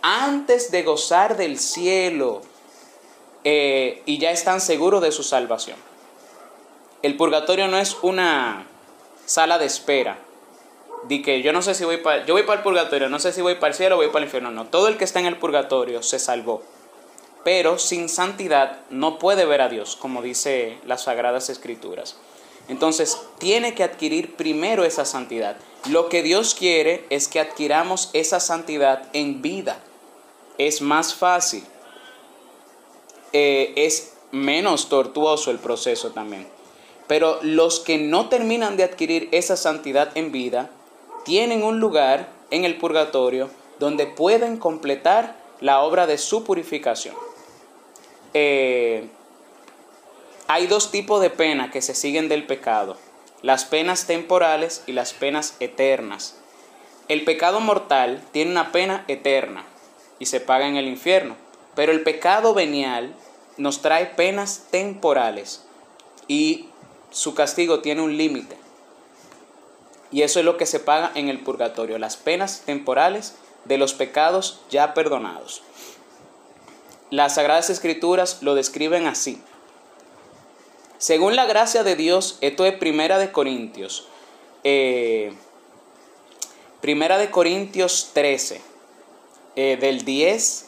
[0.08, 2.44] antes de gozar del cielo
[3.44, 5.78] eh, y ya están seguros de su salvación.
[7.02, 8.68] El purgatorio no es una
[9.26, 10.20] sala de espera.
[11.08, 13.34] Di que yo no sé si voy para, yo voy para el purgatorio, no sé
[13.34, 14.52] si voy para el cielo o voy para el infierno.
[14.52, 16.62] No, todo el que está en el purgatorio se salvó.
[17.44, 22.16] Pero sin santidad no puede ver a Dios, como dice las Sagradas Escrituras.
[22.68, 25.58] Entonces, tiene que adquirir primero esa santidad.
[25.90, 29.80] Lo que Dios quiere es que adquiramos esa santidad en vida.
[30.58, 31.64] Es más fácil.
[33.34, 36.48] Eh, es menos tortuoso el proceso también.
[37.08, 40.70] Pero los que no terminan de adquirir esa santidad en vida,
[41.24, 47.16] tienen un lugar en el purgatorio donde pueden completar la obra de su purificación.
[48.34, 49.08] Eh,
[50.48, 52.98] hay dos tipos de penas que se siguen del pecado,
[53.42, 56.36] las penas temporales y las penas eternas.
[57.08, 59.66] El pecado mortal tiene una pena eterna
[60.26, 61.36] y se paga en el infierno,
[61.76, 63.14] pero el pecado venial
[63.58, 65.64] nos trae penas temporales
[66.28, 66.68] y
[67.12, 68.58] su castigo tiene un límite.
[70.12, 73.36] Y eso es lo que se paga en el purgatorio, las penas temporales
[73.66, 75.62] de los pecados ya perdonados.
[77.12, 79.40] Las Sagradas Escrituras lo describen así.
[80.98, 84.08] Según la gracia de Dios, esto es Primera de Corintios.
[84.64, 85.36] Eh,
[86.82, 88.75] primera de Corintios 13,
[89.56, 90.68] eh, del 10,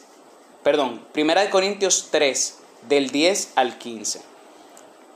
[0.62, 4.22] perdón, Primera de Corintios 3, del 10 al 15.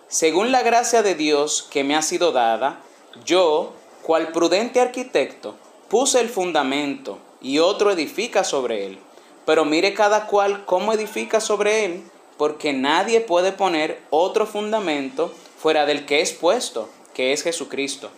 [0.09, 2.81] Según la gracia de Dios que me ha sido dada,
[3.25, 5.57] yo, cual prudente arquitecto,
[5.89, 8.99] puse el fundamento y otro edifica sobre él.
[9.47, 12.03] Pero mire cada cual cómo edifica sobre él,
[12.37, 18.11] porque nadie puede poner otro fundamento fuera del que es puesto, que es Jesucristo.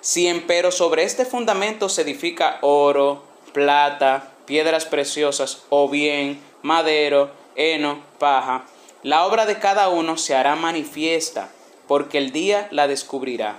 [0.00, 8.00] Si empero sobre este fundamento se edifica oro, plata, piedras preciosas o bien madero, heno,
[8.18, 8.64] paja,
[9.02, 11.50] la obra de cada uno se hará manifiesta,
[11.86, 13.56] porque el día la descubrirá.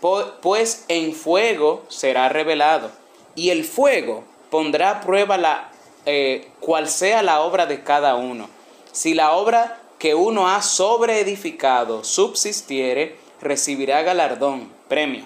[0.00, 2.90] Pues en fuego será revelado,
[3.34, 5.70] y el fuego pondrá a prueba la,
[6.06, 8.48] eh, cual sea la obra de cada uno.
[8.92, 15.24] Si la obra que uno ha sobreedificado subsistiere, recibirá galardón, premio.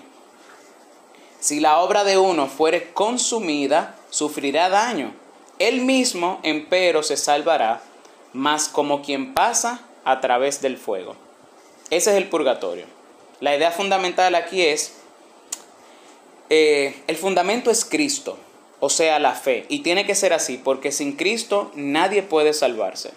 [1.39, 5.15] Si la obra de uno fuere consumida, sufrirá daño.
[5.59, 7.83] Él mismo, empero, se salvará,
[8.33, 11.17] más como quien pasa a través del fuego.
[11.91, 12.85] Ese es el purgatorio.
[13.41, 14.95] La idea fundamental aquí es,
[16.51, 18.39] eh, el fundamento es Cristo,
[18.81, 19.65] o sea, la fe.
[19.69, 23.13] Y tiene que ser así, porque sin Cristo nadie puede salvarse.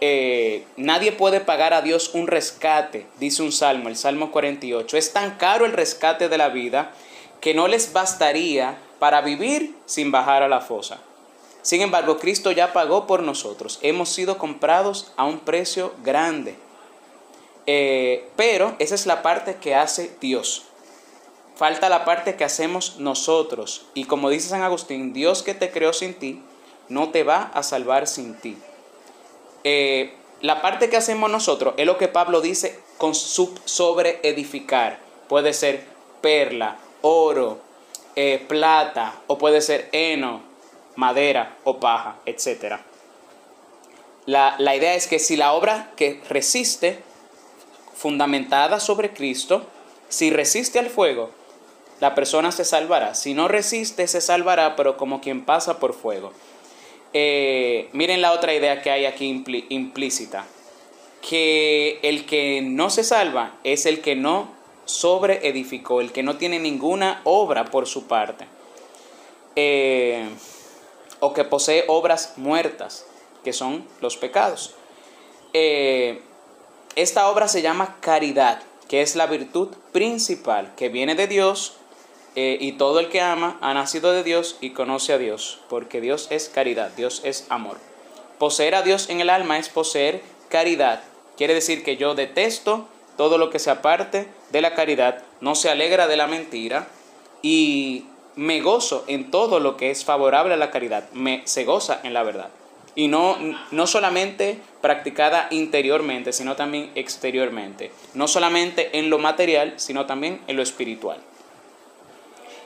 [0.00, 4.96] Eh, nadie puede pagar a Dios un rescate, dice un salmo, el Salmo 48.
[4.96, 6.92] Es tan caro el rescate de la vida
[7.40, 10.98] que no les bastaría para vivir sin bajar a la fosa.
[11.62, 13.78] Sin embargo, Cristo ya pagó por nosotros.
[13.82, 16.56] Hemos sido comprados a un precio grande.
[17.66, 20.64] Eh, pero esa es la parte que hace Dios.
[21.56, 23.86] Falta la parte que hacemos nosotros.
[23.94, 26.42] Y como dice San Agustín, Dios que te creó sin ti,
[26.88, 28.56] no te va a salvar sin ti.
[29.64, 35.00] Eh, la parte que hacemos nosotros es lo que Pablo dice con sobre edificar.
[35.28, 35.84] Puede ser
[36.20, 37.58] perla, oro,
[38.20, 40.42] eh, plata, o puede ser heno,
[40.96, 42.80] madera o paja, etc.
[44.26, 46.98] La, la idea es que si la obra que resiste,
[47.94, 49.64] fundamentada sobre Cristo,
[50.08, 51.30] si resiste al fuego,
[52.00, 53.14] la persona se salvará.
[53.14, 56.32] Si no resiste, se salvará, pero como quien pasa por fuego.
[57.12, 60.44] Eh, miren la otra idea que hay aquí implícita,
[61.22, 64.57] que el que no se salva es el que no
[64.88, 68.46] sobreedificó, el que no tiene ninguna obra por su parte,
[69.54, 70.26] eh,
[71.20, 73.04] o que posee obras muertas,
[73.44, 74.74] que son los pecados.
[75.52, 76.22] Eh,
[76.96, 81.76] esta obra se llama caridad, que es la virtud principal que viene de Dios
[82.34, 86.00] eh, y todo el que ama ha nacido de Dios y conoce a Dios, porque
[86.00, 87.76] Dios es caridad, Dios es amor.
[88.38, 91.02] Poseer a Dios en el alma es poseer caridad.
[91.36, 95.70] Quiere decir que yo detesto todo lo que se aparte de la caridad, no se
[95.70, 96.88] alegra de la mentira
[97.42, 98.04] y
[98.36, 102.14] me gozo en todo lo que es favorable a la caridad, me se goza en
[102.14, 102.50] la verdad.
[102.94, 103.36] Y no,
[103.70, 107.92] no solamente practicada interiormente, sino también exteriormente.
[108.14, 111.18] No solamente en lo material, sino también en lo espiritual.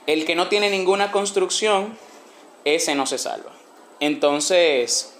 [0.07, 1.95] El que no tiene ninguna construcción,
[2.65, 3.51] ese no se salva.
[3.99, 5.15] Entonces,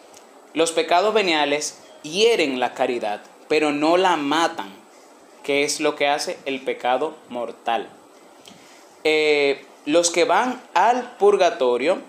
[0.53, 4.73] los pecados veniales hieren la caridad, pero no la matan,
[5.43, 7.89] que es lo que hace el pecado mortal.
[9.03, 12.01] Eh, los que van al purgatorio,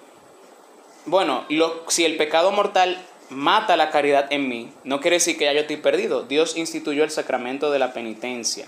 [1.07, 1.45] bueno,
[1.89, 5.61] si el pecado mortal mata la caridad en mí, no quiere decir que ya yo
[5.61, 6.23] estoy perdido.
[6.23, 8.67] Dios instituyó el sacramento de la penitencia.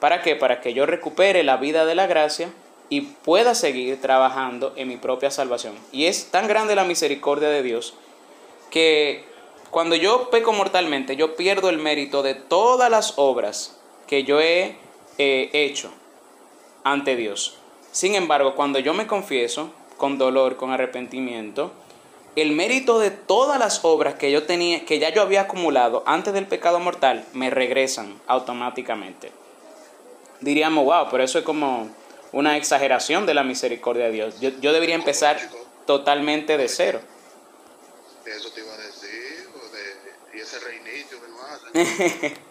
[0.00, 0.34] ¿Para qué?
[0.34, 2.50] Para que yo recupere la vida de la gracia
[2.88, 5.74] y pueda seguir trabajando en mi propia salvación.
[5.92, 7.94] Y es tan grande la misericordia de Dios
[8.70, 9.24] que
[9.70, 13.79] cuando yo peco mortalmente, yo pierdo el mérito de todas las obras
[14.10, 14.76] que yo he
[15.18, 15.92] hecho
[16.82, 17.56] ante Dios.
[17.92, 21.70] Sin embargo, cuando yo me confieso con dolor, con arrepentimiento,
[22.34, 26.34] el mérito de todas las obras que yo tenía, que ya yo había acumulado antes
[26.34, 29.30] del pecado mortal, me regresan automáticamente.
[30.40, 31.88] Diríamos, wow, pero eso es como
[32.32, 34.40] una exageración de la misericordia de Dios.
[34.40, 35.38] Yo, debería empezar
[35.86, 37.00] totalmente de cero.
[38.26, 39.48] Eso te iba a decir,
[40.32, 41.18] de, y ese reinicio
[41.72, 42.36] que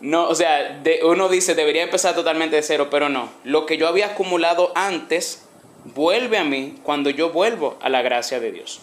[0.00, 3.30] no o sea, uno dice debería empezar totalmente de cero, pero no.
[3.44, 5.46] Lo que yo había acumulado antes
[5.84, 8.80] vuelve a mí cuando yo vuelvo a la gracia de Dios.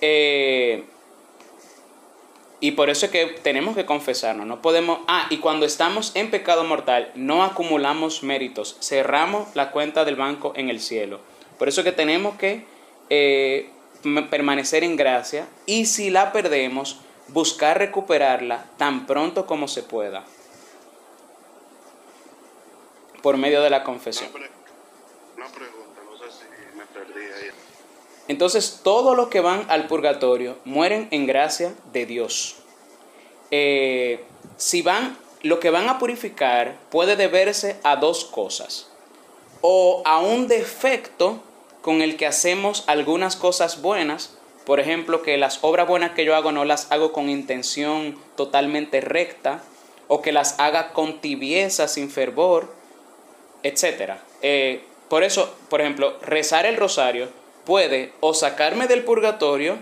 [0.00, 0.84] Eh,
[2.60, 5.00] y por eso es que tenemos que confesarnos, no podemos...
[5.08, 10.52] Ah, y cuando estamos en pecado mortal, no acumulamos méritos, cerramos la cuenta del banco
[10.56, 11.20] en el cielo.
[11.58, 12.64] Por eso es que tenemos que
[13.08, 13.70] eh,
[14.30, 17.00] permanecer en gracia y si la perdemos,
[17.32, 20.24] buscar recuperarla tan pronto como se pueda.
[23.22, 24.30] Por medio de la confesión.
[24.34, 27.50] Una pregunta, no sé si me perdí ahí.
[28.28, 32.56] Entonces, todos los que van al purgatorio mueren en gracia de Dios.
[33.50, 34.24] Eh,
[34.56, 38.88] si van, lo que van a purificar puede deberse a dos cosas.
[39.60, 41.42] O a un defecto
[41.82, 44.38] con el que hacemos algunas cosas buenas,
[44.70, 49.00] por ejemplo, que las obras buenas que yo hago no las hago con intención totalmente
[49.00, 49.64] recta,
[50.06, 52.72] o que las haga con tibieza, sin fervor,
[53.64, 54.12] etc.
[54.42, 57.30] Eh, por eso, por ejemplo, rezar el rosario
[57.64, 59.76] puede o sacarme del purgatorio,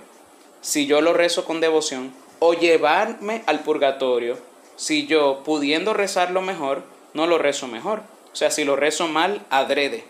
[0.63, 4.39] si yo lo rezo con devoción, o llevarme al purgatorio,
[4.77, 8.01] si yo pudiendo rezarlo mejor, no lo rezo mejor.
[8.33, 10.05] O sea, si lo rezo mal, adrede.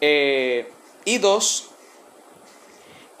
[0.00, 0.72] Eh,
[1.04, 1.69] y dos,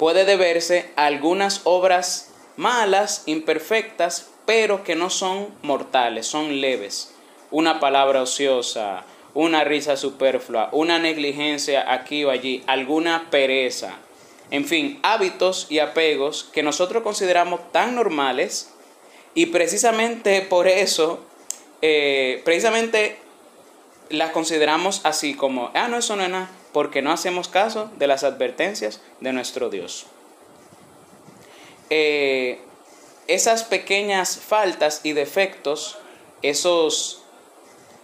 [0.00, 7.14] puede deberse a algunas obras malas, imperfectas, pero que no son mortales, son leves.
[7.50, 13.98] Una palabra ociosa, una risa superflua, una negligencia aquí o allí, alguna pereza.
[14.50, 18.72] En fin, hábitos y apegos que nosotros consideramos tan normales
[19.34, 21.20] y precisamente por eso,
[21.82, 23.18] eh, precisamente
[24.08, 28.06] las consideramos así como, ah, no, eso no es nada, porque no hacemos caso de
[28.06, 30.06] las advertencias de nuestro Dios.
[31.90, 32.60] Eh,
[33.26, 35.98] esas pequeñas faltas y defectos,
[36.42, 37.22] esos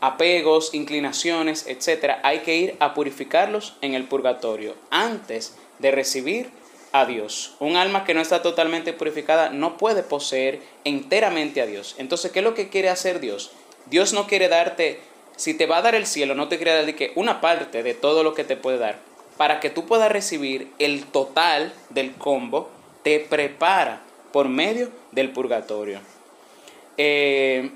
[0.00, 6.50] apegos, inclinaciones, etcétera, hay que ir a purificarlos en el purgatorio antes de recibir
[6.92, 7.54] a Dios.
[7.60, 11.94] Un alma que no está totalmente purificada no puede poseer enteramente a Dios.
[11.98, 13.50] Entonces, ¿qué es lo que quiere hacer Dios?
[13.86, 15.00] Dios no quiere darte,
[15.36, 17.94] si te va a dar el cielo, no te quiere dar que una parte de
[17.94, 18.98] todo lo que te puede dar.
[19.36, 22.70] Para que tú puedas recibir el total del combo,
[23.02, 26.00] te prepara por medio del purgatorio.
[26.96, 27.70] Eh,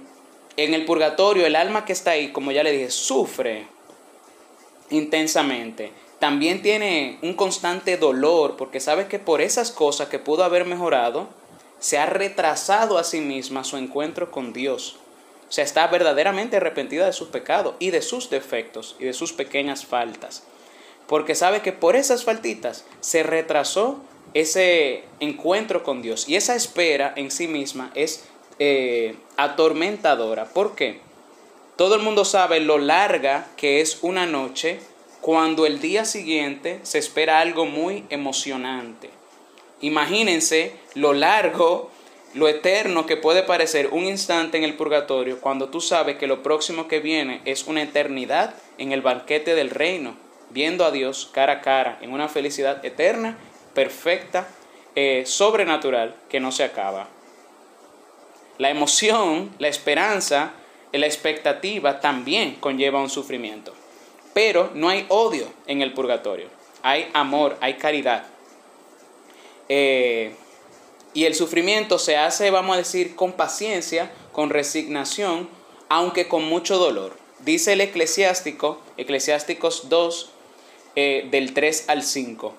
[0.57, 3.67] en el purgatorio el alma que está ahí, como ya le dije, sufre
[4.91, 10.65] intensamente, también tiene un constante dolor porque sabe que por esas cosas que pudo haber
[10.65, 11.29] mejorado,
[11.79, 14.99] se ha retrasado a sí misma su encuentro con Dios.
[15.51, 19.33] O sea, está verdaderamente arrepentida de sus pecados y de sus defectos y de sus
[19.33, 20.45] pequeñas faltas.
[21.09, 24.01] Porque sabe que por esas faltitas se retrasó
[24.33, 26.29] ese encuentro con Dios.
[26.29, 28.27] Y esa espera en sí misma es
[28.61, 30.45] eh, atormentadora.
[30.45, 31.01] ¿Por qué?
[31.75, 34.79] Todo el mundo sabe lo larga que es una noche
[35.21, 39.11] cuando el día siguiente se espera algo muy emocionante.
[39.81, 41.91] Imagínense lo largo
[42.35, 46.43] lo eterno que puede parecer un instante en el purgatorio cuando tú sabes que lo
[46.43, 50.15] próximo que viene es una eternidad en el banquete del reino,
[50.51, 53.37] viendo a Dios cara a cara, en una felicidad eterna,
[53.75, 54.49] perfecta,
[54.95, 57.09] eh, sobrenatural, que no se acaba.
[58.59, 60.53] La emoción, la esperanza,
[60.93, 63.75] la expectativa también conlleva un sufrimiento.
[64.35, 66.49] Pero no hay odio en el purgatorio.
[66.83, 68.27] Hay amor, hay caridad.
[69.69, 70.35] Eh,
[71.13, 75.49] y el sufrimiento se hace, vamos a decir, con paciencia, con resignación,
[75.89, 77.17] aunque con mucho dolor.
[77.41, 80.31] Dice el eclesiástico, Eclesiásticos 2,
[80.97, 82.55] eh, del 3 al 5.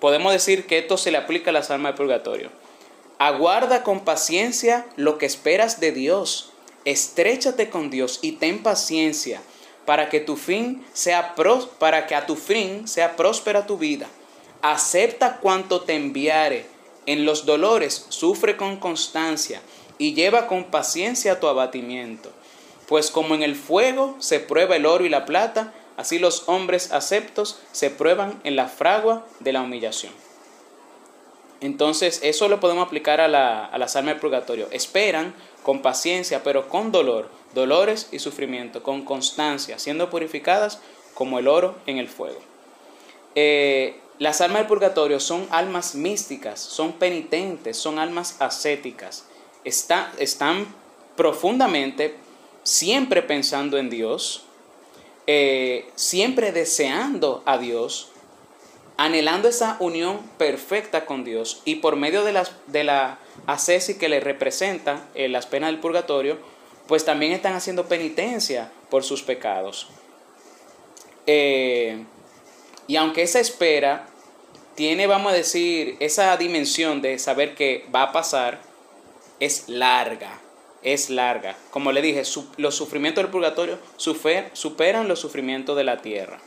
[0.00, 2.50] Podemos decir que esto se le aplica a las almas del purgatorio.
[3.18, 6.50] Aguarda con paciencia lo que esperas de Dios.
[6.84, 9.40] Estréchate con Dios y ten paciencia
[9.86, 11.34] para que tu fin sea
[11.78, 14.08] para que a tu fin sea próspera tu vida.
[14.62, 16.73] Acepta cuanto te enviare
[17.06, 19.60] en los dolores sufre con constancia
[19.98, 22.30] y lleva con paciencia tu abatimiento.
[22.88, 26.92] Pues como en el fuego se prueba el oro y la plata, así los hombres
[26.92, 30.12] aceptos se prueban en la fragua de la humillación.
[31.60, 34.68] Entonces eso lo podemos aplicar a, la, a las purgatorio.
[34.70, 40.80] Esperan con paciencia, pero con dolor, dolores y sufrimiento, con constancia, siendo purificadas
[41.14, 42.38] como el oro en el fuego.
[43.34, 49.24] Eh, las almas del purgatorio son almas místicas, son penitentes, son almas ascéticas.
[49.64, 50.66] están
[51.16, 52.16] profundamente
[52.62, 54.44] siempre pensando en Dios,
[55.26, 58.08] eh, siempre deseando a Dios,
[58.96, 64.08] anhelando esa unión perfecta con Dios y por medio de, las, de la ascesis que
[64.08, 66.38] le representa en las penas del purgatorio,
[66.86, 69.88] pues también están haciendo penitencia por sus pecados.
[71.26, 72.04] Eh,
[72.86, 74.06] y aunque esa espera
[74.74, 78.60] tiene, vamos a decir, esa dimensión de saber que va a pasar,
[79.40, 80.40] es larga,
[80.82, 81.56] es larga.
[81.70, 82.22] Como le dije,
[82.56, 86.38] los sufrimientos del purgatorio superan los sufrimientos de la tierra.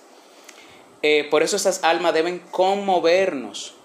[1.04, 3.76] Eh, por eso esas almas deben conmovernos.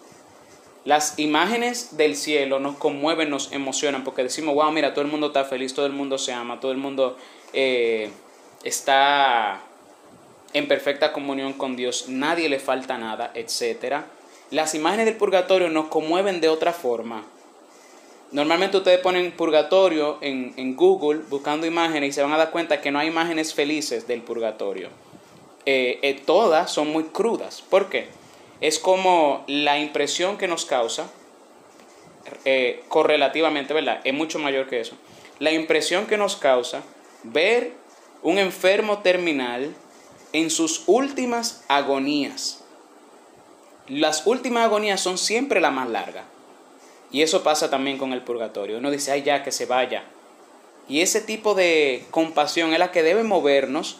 [0.85, 5.29] Las imágenes del cielo nos conmueven, nos emocionan, porque decimos, wow, mira, todo el mundo
[5.29, 7.17] está feliz, todo el mundo se ama, todo el mundo
[7.53, 8.11] eh,
[8.65, 9.63] está
[10.53, 14.03] en perfecta comunión con Dios, nadie le falta nada, etc.
[14.51, 17.25] Las imágenes del purgatorio nos conmueven de otra forma.
[18.33, 22.91] Normalmente ustedes ponen purgatorio en, Google buscando imágenes y se van a dar cuenta que
[22.91, 24.89] no hay imágenes felices del purgatorio.
[25.67, 27.63] Eh, eh, todas son muy crudas.
[27.63, 28.09] ¿Por qué?
[28.61, 31.11] Es como la impresión que nos causa,
[32.45, 34.01] eh, correlativamente, ¿verdad?
[34.05, 34.97] Es mucho mayor que eso.
[35.39, 36.83] La impresión que nos causa
[37.23, 37.73] ver
[38.23, 39.75] un enfermo terminal
[40.33, 42.65] en sus últimas agonías.
[43.89, 46.25] Las últimas agonías son siempre las más largas.
[47.11, 48.79] Y eso pasa también con el purgatorio.
[48.79, 50.05] Uno dice, ay, ya, que se vaya.
[50.89, 53.99] Y ese tipo de compasión es la que debe movernos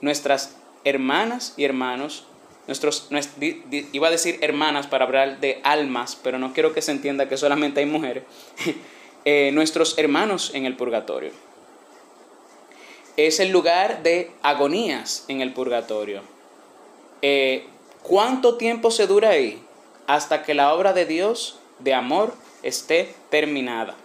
[0.00, 2.26] nuestras hermanas y hermanos,
[2.66, 3.08] nuestros,
[3.70, 7.36] iba a decir hermanas para hablar de almas, pero no quiero que se entienda que
[7.36, 8.24] solamente hay mujeres,
[9.24, 11.32] eh, nuestros hermanos en el purgatorio
[13.16, 16.22] es el lugar de agonías en el purgatorio.
[17.22, 17.66] Eh,
[18.02, 19.62] ¿Cuánto tiempo se dura ahí?
[20.06, 23.96] Hasta que la obra de Dios de amor esté terminada.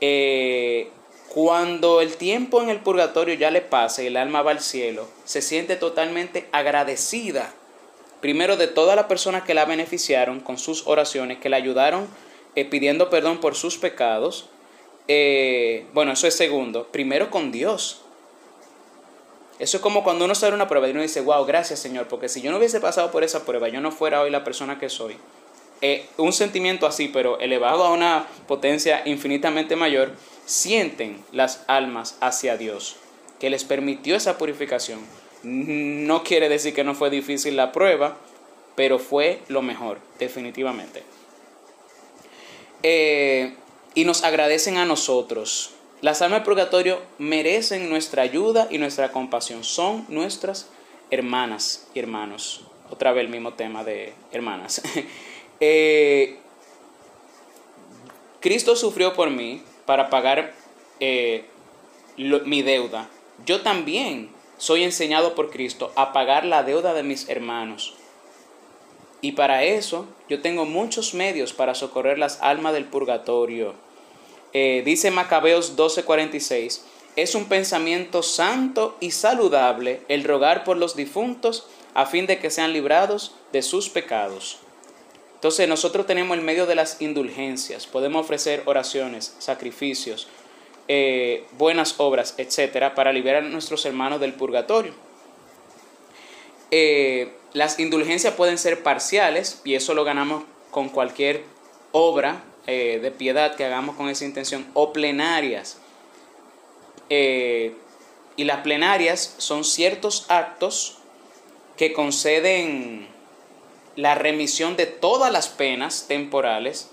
[0.00, 0.90] Eh,
[1.28, 5.08] cuando el tiempo en el purgatorio ya le pasa y el alma va al cielo,
[5.24, 7.52] se siente totalmente agradecida,
[8.20, 12.06] primero de todas las personas que la beneficiaron con sus oraciones, que la ayudaron
[12.54, 14.48] eh, pidiendo perdón por sus pecados,
[15.08, 16.88] eh, bueno, eso es segundo.
[16.90, 18.00] Primero con Dios.
[19.58, 22.28] Eso es como cuando uno sale una prueba y uno dice, wow, gracias Señor, porque
[22.28, 24.88] si yo no hubiese pasado por esa prueba, yo no fuera hoy la persona que
[24.88, 25.16] soy.
[25.80, 30.12] Eh, un sentimiento así, pero elevado a una potencia infinitamente mayor,
[30.44, 32.96] sienten las almas hacia Dios,
[33.38, 35.00] que les permitió esa purificación.
[35.44, 38.16] No quiere decir que no fue difícil la prueba,
[38.74, 41.02] pero fue lo mejor, definitivamente.
[42.82, 43.54] Eh,
[43.94, 45.70] y nos agradecen a nosotros.
[46.00, 49.64] Las almas del purgatorio merecen nuestra ayuda y nuestra compasión.
[49.64, 50.68] Son nuestras
[51.10, 52.64] hermanas y hermanos.
[52.90, 54.82] otra vez el mismo tema de hermanas.
[55.60, 56.36] Eh,
[58.40, 60.52] Cristo sufrió por mí para pagar
[61.00, 61.44] eh,
[62.16, 63.08] mi deuda.
[63.46, 67.94] Yo también soy enseñado por Cristo a pagar la deuda de mis hermanos.
[69.24, 73.72] Y para eso yo tengo muchos medios para socorrer las almas del purgatorio.
[74.52, 76.82] Eh, dice Macabeos 12:46,
[77.16, 82.50] es un pensamiento santo y saludable el rogar por los difuntos a fin de que
[82.50, 84.58] sean librados de sus pecados.
[85.36, 90.28] Entonces nosotros tenemos el medio de las indulgencias, podemos ofrecer oraciones, sacrificios,
[90.86, 94.92] eh, buenas obras, etcétera, para liberar a nuestros hermanos del purgatorio.
[96.70, 101.44] Eh, las indulgencias pueden ser parciales y eso lo ganamos con cualquier
[101.92, 105.78] obra eh, de piedad que hagamos con esa intención, o plenarias.
[107.08, 110.98] y las plenarias son ciertos actos
[111.76, 113.08] que conceden
[113.96, 116.90] la remisión de todas las penas temporales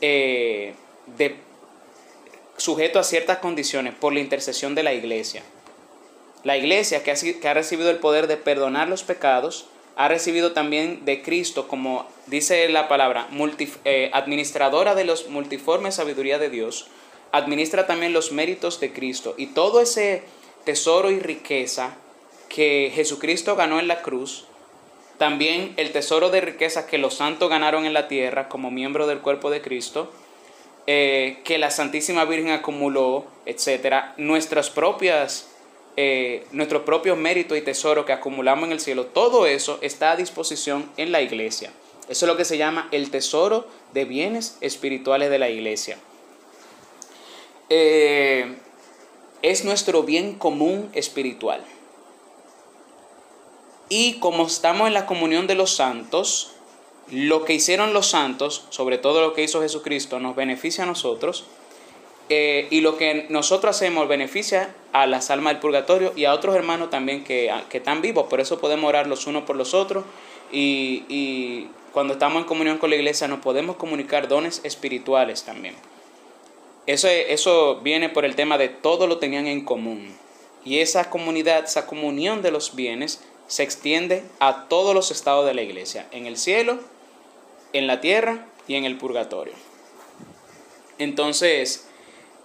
[0.00, 0.74] eh,
[2.56, 5.42] sujeto a ciertas condiciones por la intercesión de la iglesia.
[6.44, 9.66] La iglesia que ha recibido el poder de perdonar los pecados,
[10.00, 13.28] ha recibido también de Cristo, como dice la palabra,
[13.84, 16.86] eh, administradora de los multiformes sabiduría de Dios,
[17.32, 19.34] administra también los méritos de Cristo.
[19.36, 20.22] Y todo ese
[20.64, 21.98] tesoro y riqueza
[22.48, 24.46] que Jesucristo ganó en la cruz,
[25.18, 29.18] también el tesoro de riqueza que los santos ganaron en la tierra como miembro del
[29.18, 30.10] cuerpo de Cristo,
[30.86, 35.50] eh, que la Santísima Virgen acumuló, etcétera, nuestras propias,
[35.96, 40.16] eh, nuestros propios méritos y tesoros que acumulamos en el cielo, todo eso está a
[40.16, 41.72] disposición en la iglesia.
[42.08, 45.98] Eso es lo que se llama el tesoro de bienes espirituales de la iglesia.
[47.68, 48.56] Eh,
[49.42, 51.64] es nuestro bien común espiritual.
[53.88, 56.52] Y como estamos en la comunión de los santos,
[57.10, 61.44] lo que hicieron los santos, sobre todo lo que hizo Jesucristo, nos beneficia a nosotros.
[62.32, 66.54] Eh, y lo que nosotros hacemos beneficia a las almas del purgatorio y a otros
[66.54, 68.28] hermanos también que, están vivos.
[68.28, 70.04] Por eso podemos orar los unos por los otros.
[70.52, 75.74] Y, y cuando estamos en comunión con la iglesia nos podemos comunicar dones espirituales también.
[76.86, 80.14] Eso, eso viene por el tema de todo lo tenían en común.
[80.64, 85.54] Y esa comunidad, esa comunión de los bienes, se extiende a todos los estados de
[85.54, 86.78] la iglesia, en el cielo,
[87.72, 89.54] en la tierra y en el purgatorio.
[90.98, 91.89] Entonces,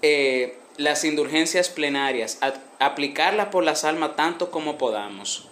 [0.07, 2.37] eh, las indulgencias plenarias,
[2.77, 5.47] aplicarlas por las almas tanto como podamos.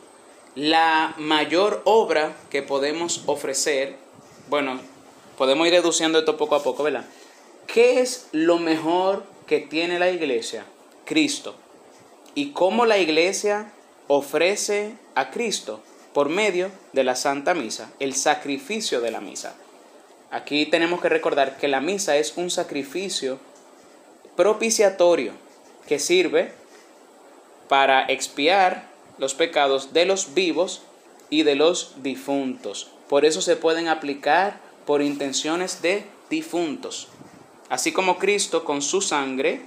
[0.53, 3.95] La mayor obra que podemos ofrecer,
[4.49, 4.79] bueno,
[5.39, 7.05] podemos ir reduciendo esto poco a poco, ¿verdad?
[7.65, 10.65] ¿Qué es lo mejor que tiene la iglesia?
[11.05, 11.55] Cristo.
[12.35, 13.71] ¿Y cómo la iglesia
[14.07, 15.81] ofrece a Cristo
[16.13, 19.55] por medio de la Santa Misa, el sacrificio de la misa.
[20.29, 23.39] Aquí tenemos que recordar que la misa es un sacrificio
[24.35, 25.33] propiciatorio
[25.87, 26.53] que sirve
[27.67, 30.81] para expiar los pecados de los vivos
[31.29, 32.91] y de los difuntos.
[33.09, 37.07] Por eso se pueden aplicar por intenciones de difuntos.
[37.69, 39.61] Así como Cristo con su sangre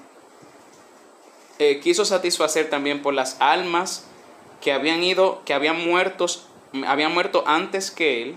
[1.58, 4.04] eh, quiso satisfacer también por las almas
[4.60, 6.46] que habían ido, que habían muertos,
[6.86, 8.36] habían muerto antes que él,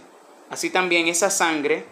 [0.49, 1.85] así también esa sangre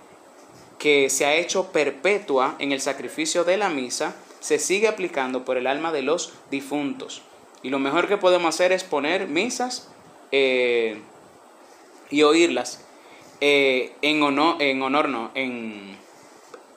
[0.79, 5.57] que se ha hecho perpetua en el sacrificio de la misa, se sigue aplicando por
[5.57, 7.21] el alma de los difuntos.
[7.63, 9.89] Y lo mejor que podemos hacer es poner misas
[10.31, 11.01] eh,
[12.09, 12.85] y oírlas
[13.41, 15.97] eh, en, honor, en honor, no, en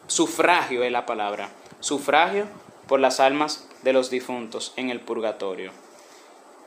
[0.07, 1.51] sufragio es la palabra,
[1.81, 2.47] sufragio
[2.89, 5.73] por las almas de los difuntos en el purgatorio.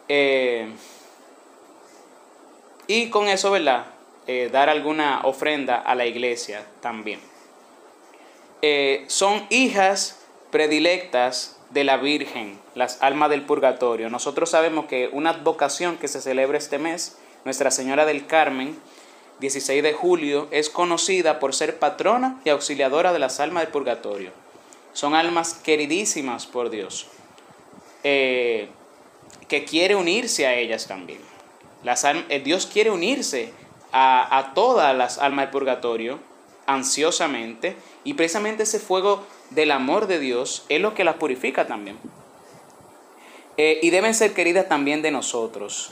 [0.07, 0.67] Eh,
[2.87, 3.87] y con eso, ¿verdad?
[4.51, 7.19] Dar alguna ofrenda a la iglesia también.
[9.07, 10.22] Son hijas
[10.53, 14.09] predilectas de la Virgen, las almas del purgatorio.
[14.09, 18.79] Nosotros sabemos que una advocación que se celebra este mes, Nuestra Señora del Carmen,
[19.41, 24.31] 16 de julio, es conocida por ser patrona y auxiliadora de las almas del purgatorio.
[24.93, 27.07] Son almas queridísimas por Dios
[29.53, 31.19] que quiere unirse a ellas también.
[31.85, 33.53] Eh, Dios quiere unirse
[33.91, 36.19] a, todas las almas del purgatorio
[36.65, 39.23] ansiosamente y precisamente ese fuego
[39.55, 41.97] del amor de Dios es lo que las purifica también.
[43.57, 45.91] Eh, y deben ser queridas también de nosotros.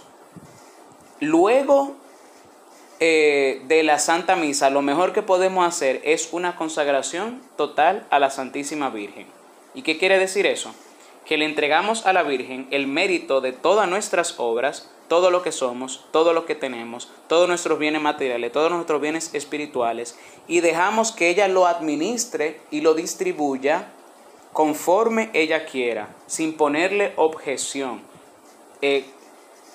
[1.20, 1.95] Luego
[2.99, 8.20] eh, de la Santa Misa, lo mejor que podemos hacer es una consagración total a
[8.20, 9.28] la Santísima Virgen.
[9.76, 10.74] ¿Y qué quiere decir eso?
[11.26, 15.51] que le entregamos a la Virgen el mérito de todas nuestras obras, todo lo que
[15.51, 21.12] somos, todo lo que tenemos, todos nuestros bienes materiales, todos nuestros bienes espirituales, y dejamos
[21.12, 23.89] que ella lo administre y lo distribuya
[24.53, 27.99] conforme ella quiera, sin ponerle objeción,
[28.82, 29.03] eh,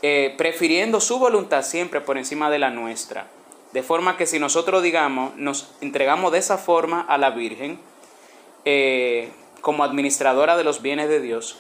[0.01, 3.27] eh, prefiriendo su voluntad siempre por encima de la nuestra.
[3.75, 7.79] De forma que si nosotros, digamos, nos entregamos de esa forma a la Virgen,
[8.65, 9.29] eh,
[9.61, 11.59] como administradora de los bienes de Dios,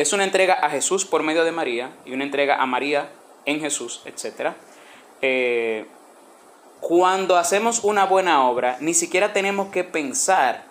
[0.00, 3.10] es una entrega a Jesús por medio de María y una entrega a María
[3.46, 4.52] en Jesús, etc.
[5.22, 5.86] Eh,
[6.80, 10.64] cuando hacemos una buena obra, ni siquiera tenemos que pensar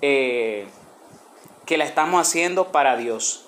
[0.00, 0.66] eh,
[1.66, 3.46] que la estamos haciendo para Dios.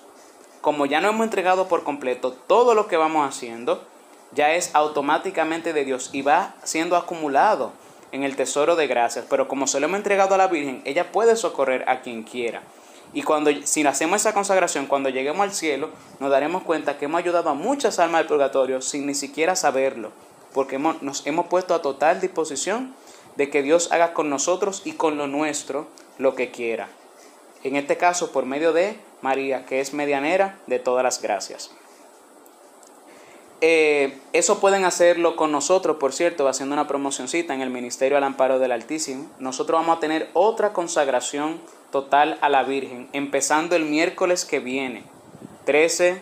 [0.61, 3.83] Como ya no hemos entregado por completo todo lo que vamos haciendo,
[4.33, 7.73] ya es automáticamente de Dios y va siendo acumulado
[8.11, 9.25] en el tesoro de gracias.
[9.27, 12.61] Pero como se lo hemos entregado a la Virgen, ella puede socorrer a quien quiera.
[13.13, 15.89] Y cuando, si hacemos esa consagración, cuando lleguemos al cielo,
[16.19, 20.11] nos daremos cuenta que hemos ayudado a muchas almas del purgatorio sin ni siquiera saberlo,
[20.53, 22.95] porque nos hemos puesto a total disposición
[23.35, 25.87] de que Dios haga con nosotros y con lo nuestro
[26.17, 26.89] lo que quiera.
[27.63, 31.71] En este caso, por medio de María, que es medianera de todas las gracias.
[33.65, 38.25] Eh, eso pueden hacerlo con nosotros, por cierto, haciendo una promocioncita en el Ministerio al
[38.25, 39.31] Amparo del Altísimo.
[39.39, 45.03] Nosotros vamos a tener otra consagración total a la Virgen, empezando el miércoles que viene,
[45.63, 46.21] 13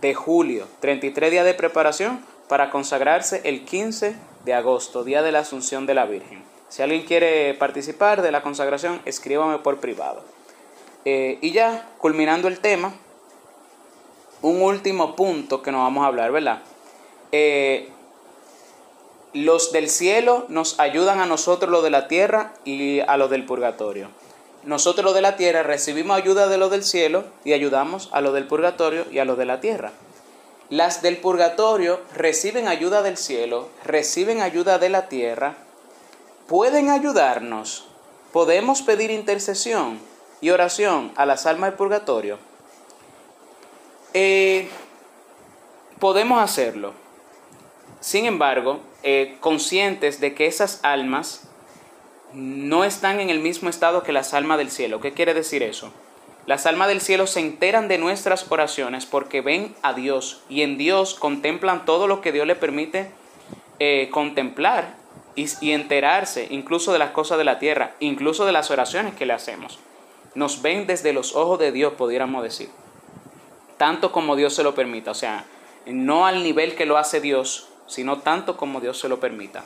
[0.00, 5.38] de julio, 33 días de preparación para consagrarse el 15 de agosto, día de la
[5.38, 6.42] Asunción de la Virgen.
[6.70, 10.24] Si alguien quiere participar de la consagración, escríbame por privado.
[11.04, 12.92] Eh, y ya, culminando el tema,
[14.42, 16.62] un último punto que nos vamos a hablar, ¿verdad?
[17.32, 17.88] Eh,
[19.32, 23.44] los del cielo nos ayudan a nosotros los de la tierra y a los del
[23.44, 24.08] purgatorio.
[24.64, 28.34] Nosotros los de la tierra recibimos ayuda de los del cielo y ayudamos a los
[28.34, 29.92] del purgatorio y a los de la tierra.
[30.68, 35.54] Las del purgatorio reciben ayuda del cielo, reciben ayuda de la tierra,
[36.46, 37.86] pueden ayudarnos,
[38.32, 39.98] podemos pedir intercesión
[40.40, 42.38] y oración a las almas del purgatorio.
[44.12, 44.68] Eh,
[45.98, 46.92] podemos hacerlo.
[48.00, 51.48] Sin embargo, eh, conscientes de que esas almas
[52.32, 55.00] no están en el mismo estado que las almas del cielo.
[55.00, 55.92] ¿Qué quiere decir eso?
[56.46, 60.78] Las almas del cielo se enteran de nuestras oraciones porque ven a Dios y en
[60.78, 63.10] Dios contemplan todo lo que Dios le permite
[63.78, 64.94] eh, contemplar
[65.36, 69.26] y, y enterarse incluso de las cosas de la tierra, incluso de las oraciones que
[69.26, 69.78] le hacemos.
[70.34, 72.70] Nos ven desde los ojos de Dios, pudiéramos decir.
[73.76, 75.10] Tanto como Dios se lo permita.
[75.10, 75.44] O sea,
[75.86, 79.64] no al nivel que lo hace Dios, sino tanto como Dios se lo permita.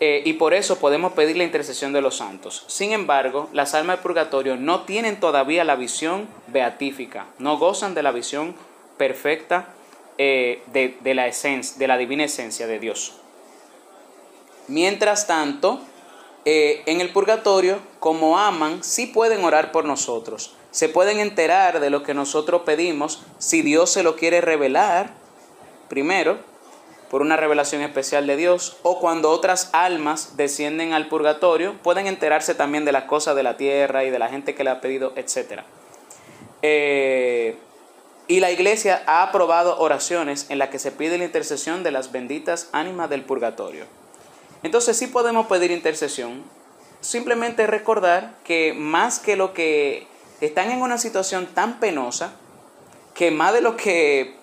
[0.00, 2.64] Eh, y por eso podemos pedir la intercesión de los santos.
[2.68, 8.04] Sin embargo, las almas del purgatorio no tienen todavía la visión beatífica, no gozan de
[8.04, 8.54] la visión
[8.96, 9.74] perfecta
[10.16, 13.14] eh, de, la esencia, de la divina esencia de Dios.
[14.68, 15.80] Mientras tanto,
[16.44, 20.54] eh, en el purgatorio, como aman, sí pueden orar por nosotros.
[20.70, 25.10] Se pueden enterar de lo que nosotros pedimos si Dios se lo quiere revelar
[25.88, 26.38] primero
[27.10, 32.54] por una revelación especial de Dios, o cuando otras almas descienden al purgatorio, pueden enterarse
[32.54, 35.12] también de las cosas de la tierra y de la gente que le ha pedido,
[35.16, 35.62] etc.
[36.62, 37.56] Eh,
[38.26, 42.12] y la iglesia ha aprobado oraciones en las que se pide la intercesión de las
[42.12, 43.86] benditas ánimas del purgatorio.
[44.62, 46.42] Entonces sí podemos pedir intercesión,
[47.00, 50.06] simplemente recordar que más que lo que
[50.40, 52.32] están en una situación tan penosa,
[53.14, 54.37] que más de lo que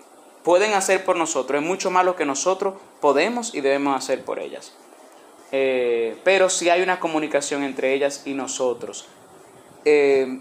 [0.46, 1.62] pueden hacer por nosotros.
[1.62, 4.74] Es mucho más lo que nosotros podemos y debemos hacer por ellas.
[5.52, 9.08] Eh, pero si hay una comunicación entre ellas y nosotros.
[9.84, 10.40] Eh,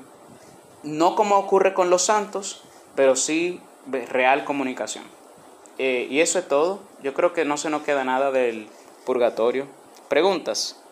[0.83, 2.63] no como ocurre con los santos,
[2.95, 5.05] pero sí real comunicación.
[5.79, 6.81] Eh, y eso es todo.
[7.03, 8.69] Yo creo que no se nos queda nada del
[9.07, 9.67] purgatorio.
[10.09, 10.84] ¿Preguntas?